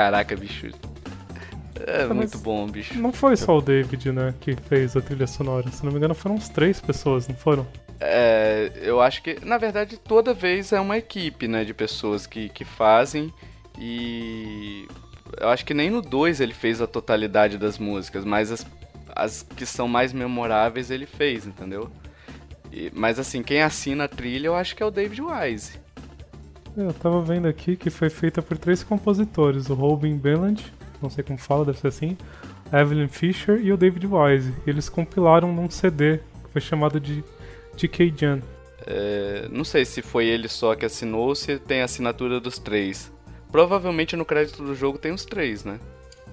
[0.00, 0.68] Caraca, bicho.
[1.86, 2.98] É Mas- muito bom, bicho.
[2.98, 5.70] Não foi só o David, né, que fez a trilha sonora.
[5.70, 7.66] Se não me engano, foram uns três pessoas, não foram?
[8.00, 12.48] É, eu acho que, na verdade, toda vez é uma equipe, né, de pessoas que,
[12.48, 13.30] que fazem
[13.78, 14.88] e
[15.38, 18.66] eu acho que nem no 2 ele fez a totalidade das músicas, mas as,
[19.14, 21.90] as que são mais memoráveis ele fez, entendeu?
[22.72, 25.78] E- mas assim, quem assina a trilha eu acho que é o David Wise.
[26.76, 30.64] É, Eu tava vendo aqui que foi feita por três compositores: o Robin Belland,
[31.02, 32.16] não sei como fala, deve ser assim,
[32.70, 34.54] a Evelyn Fisher e o David Wise.
[34.66, 37.24] Eles compilaram num CD que foi chamado de
[37.76, 38.40] DK Jan.
[38.86, 42.58] É, não sei se foi ele só que assinou ou se tem a assinatura dos
[42.58, 43.12] três.
[43.52, 45.78] Provavelmente no crédito do jogo tem os três, né?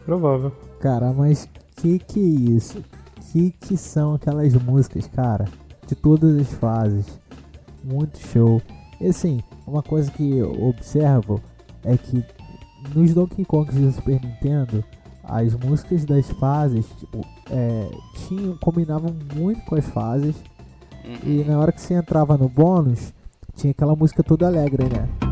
[0.06, 0.52] Provável.
[0.80, 2.84] Cara, mas que que é isso?
[3.32, 5.45] Que que são aquelas músicas, cara?
[5.86, 7.19] De todas as fases.
[7.84, 8.62] Muito show.
[8.99, 11.41] E assim, uma coisa que eu observo
[11.84, 12.24] é que
[12.93, 14.84] nos Donkey Kong do Super Nintendo,
[15.24, 17.91] as músicas das fases, tipo, é,
[18.28, 20.36] tinham, combinavam muito com as fases.
[21.03, 21.17] Uhum.
[21.24, 23.13] E na hora que você entrava no bônus,
[23.55, 25.26] tinha aquela música toda alegre, né?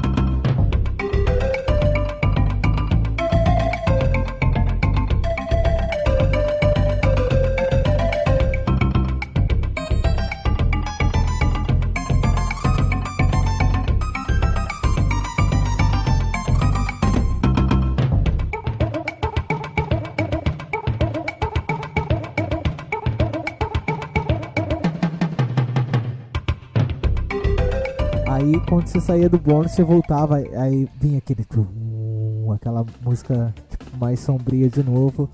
[29.06, 34.84] Saía do bônus, você voltava, aí vinha aquele tum, aquela música tipo, mais sombria de
[34.84, 35.30] novo.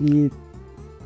[0.00, 0.30] E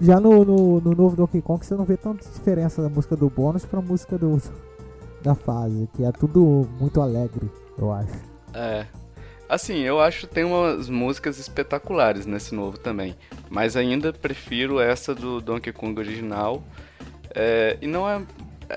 [0.01, 3.31] já no, no, no, novo Donkey Kong você não vê tanta diferença da música do
[3.31, 4.41] bônus pra música do,
[5.25, 8.15] da fase, que é tudo muito alegre, eu acho.
[8.53, 8.87] É.
[9.49, 13.17] Assim, eu acho que tem umas músicas espetaculares nesse novo também.
[13.49, 16.63] Mas ainda prefiro essa do Donkey Kong original.
[17.35, 18.21] É, e não é.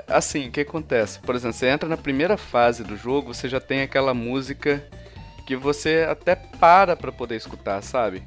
[0.07, 1.19] Assim, o que acontece?
[1.19, 4.83] Por exemplo, você entra na primeira fase do jogo, você já tem aquela música
[5.45, 8.23] que você até para pra poder escutar, sabe?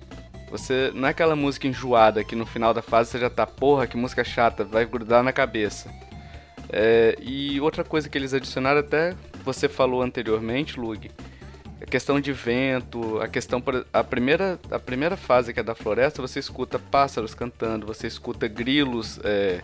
[0.50, 3.86] Você não é aquela música enjoada que no final da fase você já tá, porra,
[3.86, 5.88] que música chata, vai grudar na cabeça.
[6.68, 11.10] É, e outra coisa que eles adicionaram até você falou anteriormente, Lug,
[11.80, 16.22] a questão de vento, a questão a primeira a primeira fase que é da floresta,
[16.22, 19.60] você escuta pássaros cantando, você escuta grilos é,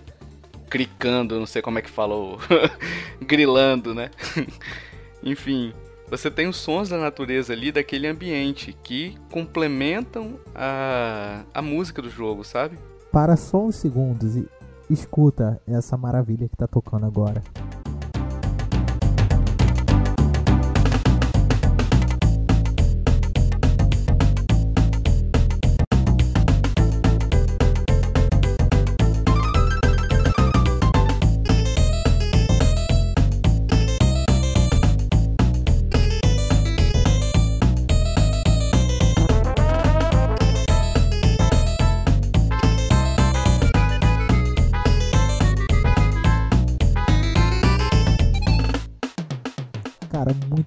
[0.68, 2.38] cricando, não sei como é que falou,
[3.20, 4.10] grilando, né?
[5.22, 5.72] Enfim,
[6.10, 12.08] você tem os sons da natureza ali, daquele ambiente, que complementam a, a música do
[12.08, 12.78] jogo, sabe?
[13.12, 14.48] Para só uns segundos e
[14.88, 17.42] escuta essa maravilha que tá tocando agora.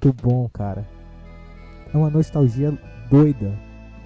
[0.03, 0.87] Muito bom, cara.
[1.93, 2.75] É uma nostalgia
[3.09, 3.53] doida.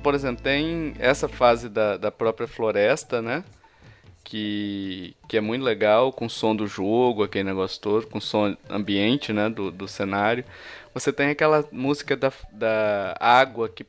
[0.03, 3.43] Por exemplo, tem essa fase da, da própria floresta, né?
[4.23, 8.21] Que, que é muito legal, com o som do jogo, aquele negócio todo, com o
[8.21, 9.49] som ambiente, né?
[9.49, 10.43] Do, do cenário.
[10.93, 13.85] Você tem aquela música da, da água, que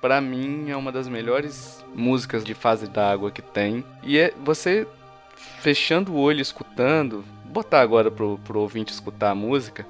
[0.00, 3.84] para mim é uma das melhores músicas de fase da água que tem.
[4.02, 4.86] E é você
[5.60, 9.86] fechando o olho escutando, botar agora pro, pro ouvinte escutar a música.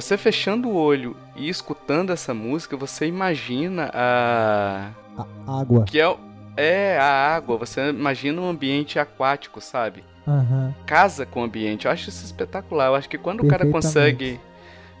[0.00, 4.92] Você fechando o olho e escutando essa música, você imagina a.
[5.46, 5.84] A água.
[5.84, 6.16] Que é,
[6.56, 7.58] é a água.
[7.58, 10.02] Você imagina um ambiente aquático, sabe?
[10.26, 10.72] Uhum.
[10.86, 11.84] Casa com o ambiente.
[11.84, 12.86] Eu acho isso espetacular.
[12.86, 14.40] Eu acho que quando o cara consegue.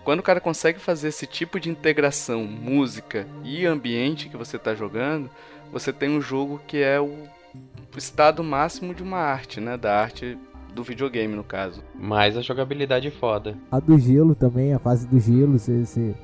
[0.04, 4.74] Quando o cara consegue fazer esse tipo de integração, música e ambiente que você está
[4.74, 5.30] jogando,
[5.72, 7.26] você tem um jogo que é o
[7.96, 9.78] estado máximo de uma arte, né?
[9.78, 10.36] Da arte
[10.70, 11.82] do videogame, no caso.
[11.94, 13.56] Mas a jogabilidade é foda.
[13.70, 16.14] A do gelo também, a fase do gelo, você, você,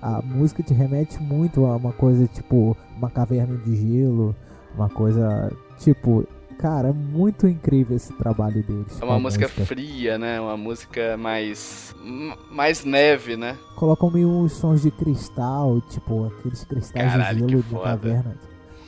[0.00, 4.34] a música te remete muito a uma coisa tipo uma caverna de gelo,
[4.74, 6.26] uma coisa tipo.
[6.58, 8.98] Cara, é muito incrível esse trabalho deles.
[8.98, 10.40] É uma música, música, fria, né?
[10.40, 11.94] Uma música mais.
[12.50, 13.58] mais neve, né?
[13.74, 18.34] Colocam meio uns sons de cristal, tipo aqueles cristais Caralho, de gelo de caverna.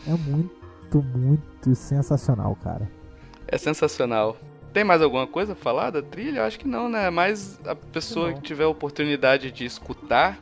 [0.06, 2.90] É muito, muito sensacional, cara.
[3.46, 4.36] É sensacional.
[4.72, 6.40] Tem mais alguma coisa a falar da trilha?
[6.40, 7.10] Eu acho que não, né?
[7.10, 10.38] Mas a pessoa que tiver a oportunidade de escutar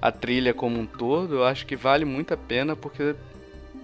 [0.00, 3.14] a trilha como um todo, eu acho que vale muito a pena, porque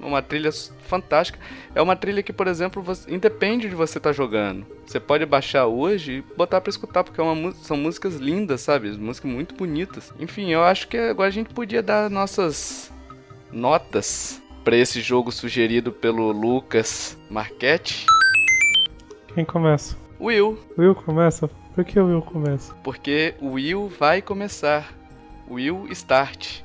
[0.01, 0.51] é uma trilha
[0.83, 1.39] fantástica.
[1.75, 4.67] É uma trilha que, por exemplo, você, independe de você estar tá jogando.
[4.87, 8.91] Você pode baixar hoje e botar para escutar, porque é uma, são músicas lindas, sabe?
[8.93, 10.13] Músicas muito bonitas.
[10.19, 12.93] Enfim, eu acho que agora a gente podia dar nossas
[13.53, 18.05] notas para esse jogo sugerido pelo Lucas Marchetti.
[19.37, 19.95] Quem começa?
[20.19, 20.59] Will.
[20.79, 21.47] Will começa?
[21.75, 22.73] Por que o Will começa?
[22.83, 24.95] Porque o Will vai começar.
[25.47, 26.63] Will Start.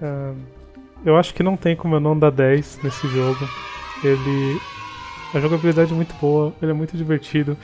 [0.00, 0.36] Uh,
[1.04, 3.44] eu acho que não tem como eu não dar 10 nesse jogo.
[4.04, 4.60] Ele.
[5.34, 7.58] A jogabilidade é muito boa, ele é muito divertido.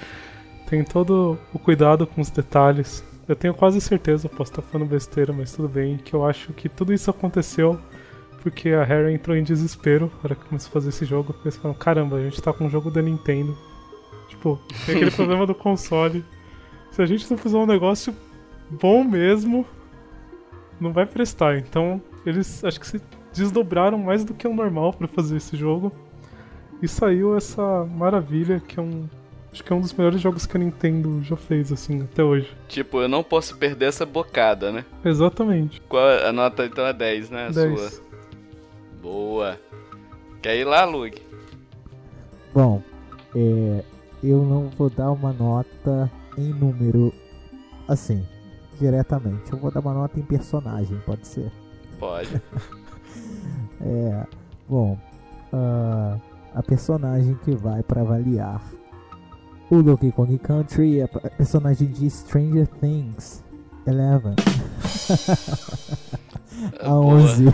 [0.68, 3.04] Tem todo o cuidado com os detalhes.
[3.28, 6.68] Eu tenho quase certeza, posso estar falando besteira, mas tudo bem, que eu acho que
[6.68, 7.78] tudo isso aconteceu
[8.42, 11.32] porque a Harry entrou em desespero na hora que começou a fazer esse jogo.
[11.32, 13.56] Porque eles falaram, caramba, a gente tá com um jogo da Nintendo.
[14.28, 16.24] Tipo, tem aquele problema do console.
[16.90, 18.14] Se a gente não fizer um negócio
[18.70, 19.66] bom mesmo,
[20.80, 21.58] não vai prestar.
[21.58, 23.00] Então, eles acho que se
[23.32, 25.92] desdobraram mais do que o normal para fazer esse jogo.
[26.80, 29.08] E saiu essa maravilha que é um
[29.52, 32.54] Acho que é um dos melhores jogos que a Nintendo já fez, assim, até hoje.
[32.68, 34.84] Tipo, eu não posso perder essa bocada, né?
[35.04, 35.80] Exatamente.
[35.88, 37.46] Qual a nota então é 10, né?
[37.46, 37.80] A 10.
[37.80, 38.02] sua.
[39.00, 39.60] Boa.
[40.42, 41.20] Quer ir lá, Lug?
[42.52, 42.82] Bom,
[43.34, 43.84] é,
[44.22, 47.12] eu não vou dar uma nota em número
[47.88, 48.24] assim,
[48.78, 49.50] diretamente.
[49.52, 51.50] Eu vou dar uma nota em personagem, pode ser?
[51.98, 52.34] Pode.
[53.80, 54.26] é,
[54.68, 54.98] bom,
[55.52, 56.20] uh,
[56.54, 58.60] a personagem que vai para avaliar
[59.70, 63.42] o Donkey Kong Country é a personagem de Stranger Things,
[63.86, 64.34] Eleven.
[66.80, 67.44] a 11.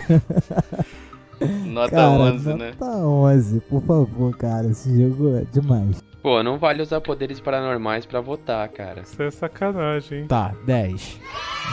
[1.66, 2.74] Nota cara, 11, nota né?
[2.78, 4.68] Nota 11, por favor, cara.
[4.68, 6.02] Esse jogo é demais.
[6.22, 9.02] Pô, não vale usar poderes paranormais pra votar, cara.
[9.02, 10.26] Isso é sacanagem, hein?
[10.26, 11.20] Tá, 10.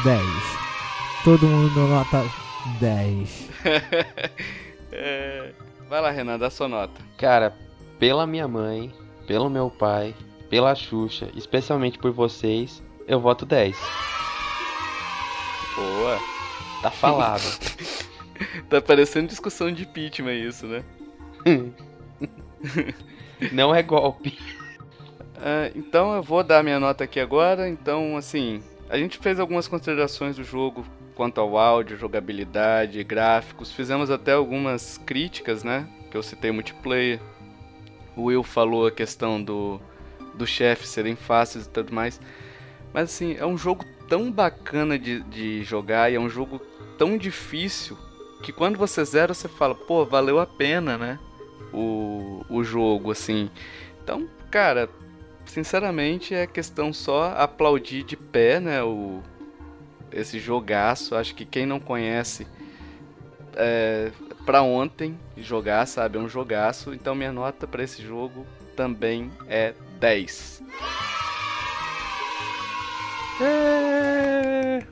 [0.04, 0.22] 10.
[1.24, 2.26] Todo mundo nota
[2.80, 3.50] 10.
[4.92, 5.52] é...
[5.88, 7.00] Vai lá, Renan, dá sua nota.
[7.18, 7.54] Cara,
[8.00, 8.92] pela minha mãe,
[9.28, 10.16] pelo meu pai,
[10.52, 13.74] pela Xuxa, especialmente por vocês, eu voto 10.
[15.78, 16.20] Boa.
[16.82, 17.42] Tá falado.
[18.70, 20.84] tá parecendo discussão de impeachment isso, né?
[23.54, 24.38] Não é golpe.
[25.38, 27.70] Uh, então eu vou dar minha nota aqui agora.
[27.70, 30.86] Então, assim, a gente fez algumas considerações do jogo
[31.16, 33.72] quanto ao áudio, jogabilidade, gráficos.
[33.72, 35.88] Fizemos até algumas críticas, né?
[36.12, 37.22] Que eu citei multiplayer.
[38.18, 39.80] O Will falou a questão do,
[40.42, 42.20] do chefe serem fáceis e tudo mais.
[42.94, 46.60] Mas assim, é um jogo tão bacana de, de jogar e é um jogo
[46.98, 47.98] tão difícil
[48.44, 51.20] que quando você zera você fala, pô, valeu a pena, né?
[51.72, 53.50] O, o jogo, assim.
[54.04, 54.90] Então, cara,
[55.46, 58.84] sinceramente é questão só aplaudir de pé, né?
[58.84, 59.22] O,
[60.12, 61.16] esse jogaço.
[61.16, 62.48] Acho que quem não conhece
[63.56, 64.12] é
[64.46, 66.18] pra ontem jogar, sabe?
[66.18, 66.94] É um jogaço.
[66.94, 70.64] Então minha nota para esse jogo também é 10.
[73.40, 74.84] É...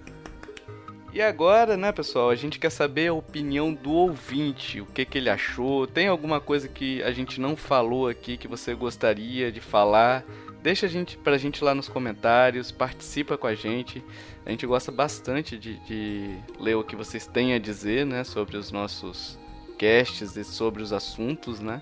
[1.12, 5.18] E agora, né, pessoal, a gente quer saber a opinião do ouvinte, o que, que
[5.18, 5.88] ele achou.
[5.88, 10.24] Tem alguma coisa que a gente não falou aqui que você gostaria de falar?
[10.62, 14.03] Deixa a gente, pra gente lá nos comentários, participa com a gente.
[14.45, 18.57] A gente gosta bastante de, de ler o que vocês têm a dizer, né, sobre
[18.57, 19.39] os nossos
[19.80, 21.82] casts e sobre os assuntos, né?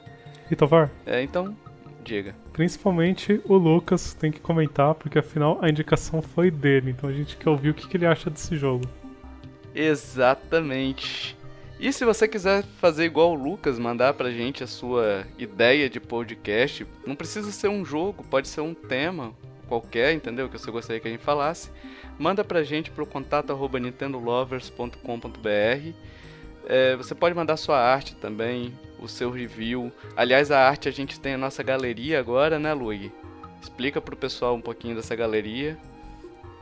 [0.50, 0.90] E Tovar?
[1.06, 1.54] É, então,
[2.08, 2.36] diga.
[2.54, 6.92] Principalmente o Lucas tem que comentar, porque afinal a indicação foi dele.
[6.92, 8.86] Então a gente quer ouvir o que, que ele acha desse jogo.
[9.76, 11.36] Exatamente.
[11.80, 16.00] E se você quiser fazer igual o Lucas, mandar pra gente a sua ideia de
[16.00, 19.32] podcast, não precisa ser um jogo, pode ser um tema
[19.68, 20.50] qualquer, entendeu?
[20.50, 21.70] Que você gostaria que a gente falasse.
[22.18, 25.94] Manda pra gente pro contato arroba nintendolovers.com.br.
[26.68, 29.92] É, você pode mandar sua arte também, o seu review.
[30.16, 33.12] Aliás, a arte a gente tem a nossa galeria agora, né, Luigi?
[33.62, 35.78] Explica pro pessoal um pouquinho dessa galeria.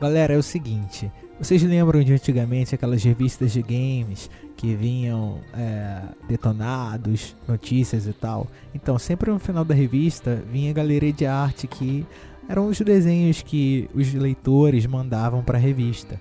[0.00, 6.00] Galera, é o seguinte, vocês lembram de antigamente aquelas revistas de games que vinham é,
[6.26, 8.46] detonados, notícias e tal?
[8.74, 12.06] Então, sempre no final da revista vinha a galeria de arte que
[12.48, 16.18] eram os desenhos que os leitores mandavam para a revista.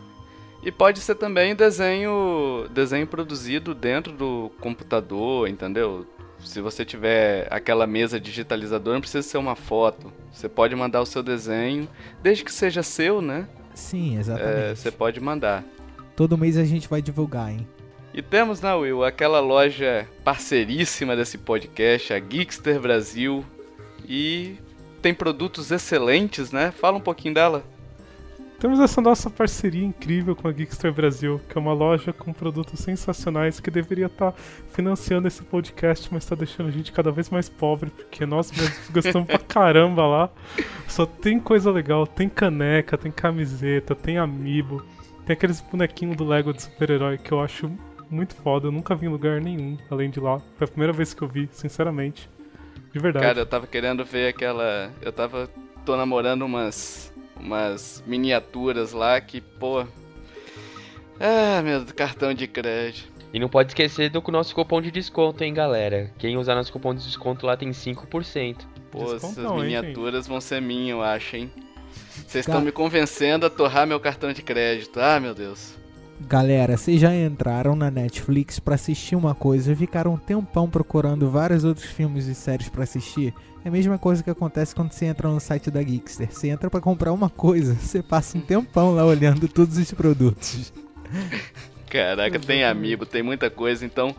[0.63, 6.07] E pode ser também desenho, desenho produzido dentro do computador, entendeu?
[6.45, 10.13] Se você tiver aquela mesa digitalizadora, não precisa ser uma foto.
[10.31, 11.89] Você pode mandar o seu desenho,
[12.23, 13.49] desde que seja seu, né?
[13.73, 14.55] Sim, exatamente.
[14.55, 15.65] É, você pode mandar.
[16.15, 17.67] Todo mês a gente vai divulgar, hein?
[18.15, 23.43] E temos na Will aquela loja parceiríssima desse podcast, a Geekster Brasil.
[24.07, 24.57] E
[25.01, 26.71] tem produtos excelentes, né?
[26.71, 27.65] Fala um pouquinho dela.
[28.61, 32.81] Temos essa nossa parceria incrível com a Geekster Brasil, que é uma loja com produtos
[32.81, 34.39] sensacionais que deveria estar tá
[34.71, 38.89] financiando esse podcast, mas está deixando a gente cada vez mais pobre, porque nós mesmos
[38.93, 40.31] gastamos pra caramba lá.
[40.87, 44.85] Só tem coisa legal, tem caneca, tem camiseta, tem amiibo,
[45.27, 47.69] tem aqueles bonequinhos do Lego de super-herói que eu acho
[48.13, 48.69] muito foda.
[48.69, 50.39] Eu nunca vi em lugar nenhum além de lá.
[50.57, 52.29] Foi a primeira vez que eu vi, sinceramente.
[52.93, 53.25] De verdade.
[53.25, 54.91] Cara, eu tava querendo ver aquela.
[55.01, 55.49] Eu tava.
[55.85, 59.85] tô namorando umas umas miniaturas lá que, pô.
[61.21, 63.11] Ah, meu cartão de crédito.
[63.33, 66.11] E não pode esquecer do nosso cupom de desconto, hein, galera.
[66.19, 68.57] Quem usar nosso cupom de desconto lá tem 5%.
[68.91, 71.51] Pô, essas miniaturas hein, vão ser minhas, eu acho, hein.
[72.27, 75.01] Vocês estão me convencendo a torrar meu cartão de crédito.
[75.01, 75.75] Ah, meu Deus.
[76.29, 81.31] Galera, vocês já entraram na Netflix para assistir uma coisa e ficaram um tempão procurando
[81.31, 83.35] vários outros filmes e séries para assistir?
[83.65, 86.33] É a mesma coisa que acontece quando você entra no site da Geekster.
[86.33, 90.73] Você entra para comprar uma coisa, você passa um tempão lá olhando todos os produtos.
[91.89, 94.15] Caraca, tem amigo, tem muita coisa, então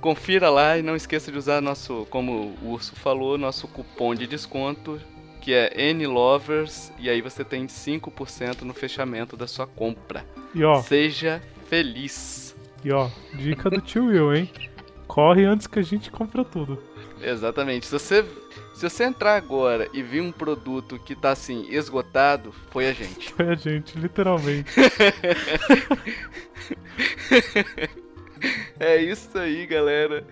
[0.00, 4.26] confira lá e não esqueça de usar nosso, como o Urso falou, nosso cupom de
[4.26, 5.00] desconto,
[5.42, 10.24] que é NLovers, e aí você tem 5% no fechamento da sua compra.
[10.54, 12.54] E ó, Seja feliz.
[12.84, 14.50] e ó, dica do tio Will, hein?
[15.08, 16.82] Corre antes que a gente compra tudo.
[17.20, 17.86] Exatamente.
[17.86, 18.24] Se você,
[18.74, 23.32] se você entrar agora e vir um produto que tá assim, esgotado, foi a gente.
[23.32, 24.70] Foi a gente, literalmente.
[28.78, 30.24] É isso aí, galera.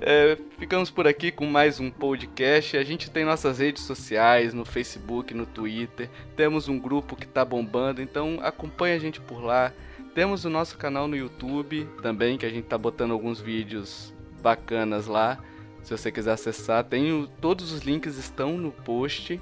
[0.00, 2.76] É, ficamos por aqui com mais um podcast.
[2.76, 6.10] A gente tem nossas redes sociais, no Facebook, no Twitter.
[6.36, 9.72] Temos um grupo que tá bombando, então acompanha a gente por lá.
[10.14, 15.06] Temos o nosso canal no YouTube também, que a gente tá botando alguns vídeos bacanas
[15.06, 15.38] lá.
[15.82, 19.40] Se você quiser acessar, tem o- todos os links estão no post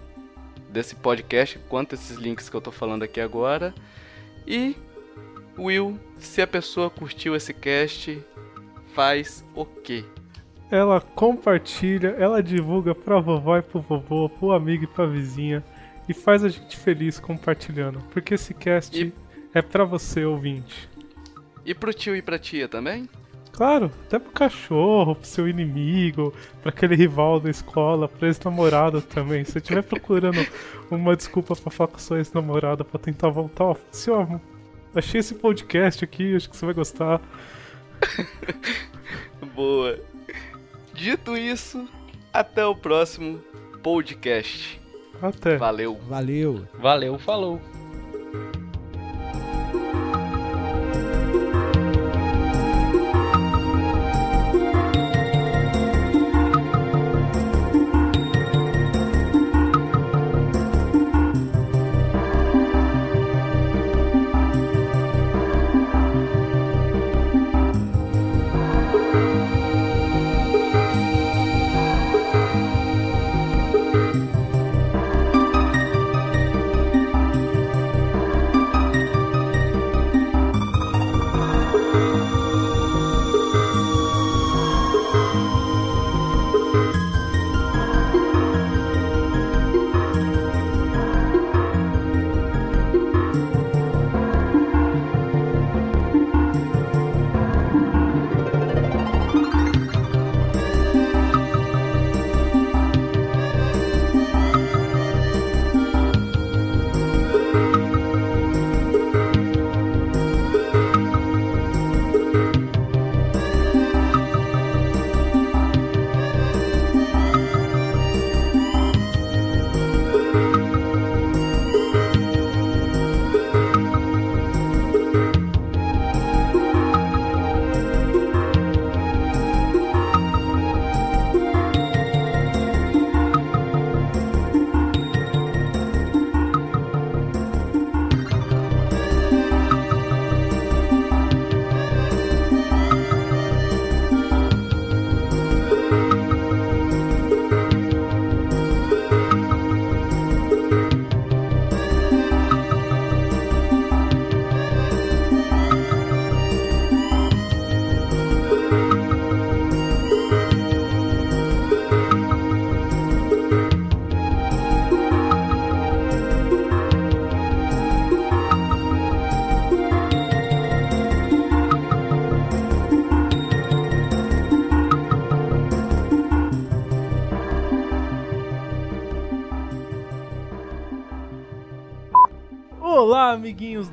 [0.68, 3.74] desse podcast, quanto esses links que eu tô falando aqui agora.
[4.46, 4.76] E
[5.58, 8.18] Will, se a pessoa curtiu esse cast,
[8.94, 10.04] faz o quê?
[10.72, 15.62] Ela compartilha, ela divulga pra vovó e pro vovô, pro amigo e pra vizinha.
[16.08, 17.98] E faz a gente feliz compartilhando.
[18.10, 19.12] Porque esse cast E-
[19.54, 20.88] é pra você, ouvinte.
[21.64, 23.06] E pro tio e pra tia também?
[23.52, 29.44] Claro, até pro cachorro, pro seu inimigo, pra aquele rival da escola, pra ex-namorada também.
[29.44, 30.38] Se você estiver procurando
[30.90, 34.26] uma desculpa pra falar com sua ex-namorada pra tentar voltar, ó, assim, ó,
[34.94, 37.20] achei esse podcast aqui, acho que você vai gostar.
[39.54, 39.98] Boa.
[40.94, 41.88] Dito isso,
[42.32, 43.38] até o próximo
[43.82, 44.80] podcast.
[45.20, 45.56] Até.
[45.56, 45.98] Valeu.
[46.08, 46.66] Valeu.
[46.74, 47.60] Valeu, falou.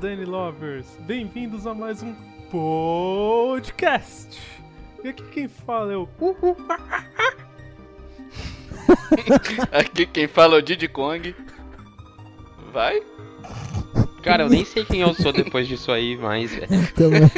[0.09, 0.87] Danny Lovers!
[1.01, 2.15] Bem-vindos a mais um
[2.49, 4.41] podcast!
[5.03, 6.09] E aqui quem fala é o.
[9.71, 11.35] Aqui quem fala é o Diddy Kong.
[12.73, 13.03] Vai?
[14.23, 16.57] Cara, eu nem sei quem eu sou depois disso aí, mas.
[16.57, 16.65] é.
[16.95, 17.29] Também não.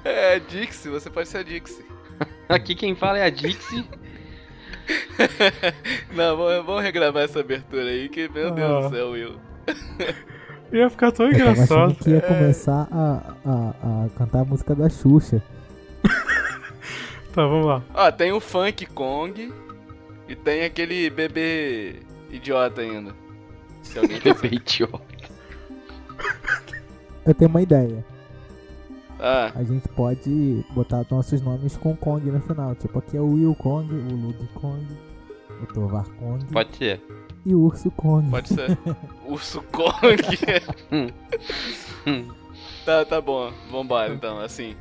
[0.02, 1.84] É a Dixie, você pode ser a Dixie.
[2.48, 3.84] Aqui quem fala é a Dixie.
[6.14, 8.88] Não, vamos, vamos regravar essa abertura aí, que meu Deus Ah.
[8.88, 9.38] do céu, Will.
[10.72, 11.94] Ia ficar tão Eu engraçado.
[11.96, 15.42] que ia começar a, a, a cantar a música da Xuxa.
[17.32, 17.80] Tá, vamos lá.
[17.94, 19.52] Ó, tem o Funk Kong
[20.28, 23.14] e tem aquele bebê idiota ainda.
[23.84, 25.00] Se alguém Bebê idiota.
[27.24, 28.04] Eu tenho uma ideia.
[29.20, 32.74] Ah, A gente pode botar nossos nomes com Kong no final.
[32.74, 34.84] Tipo, aqui é o Will Kong, o Lug Kong,
[35.62, 37.00] o Tovar Kong Pode ser
[37.44, 38.28] e o Urso Kong.
[38.30, 38.78] Pode ser.
[39.26, 40.16] Urso Kong.
[42.06, 42.28] Hum.
[42.84, 43.52] tá, tá bom.
[43.70, 44.74] Vambora então, assim.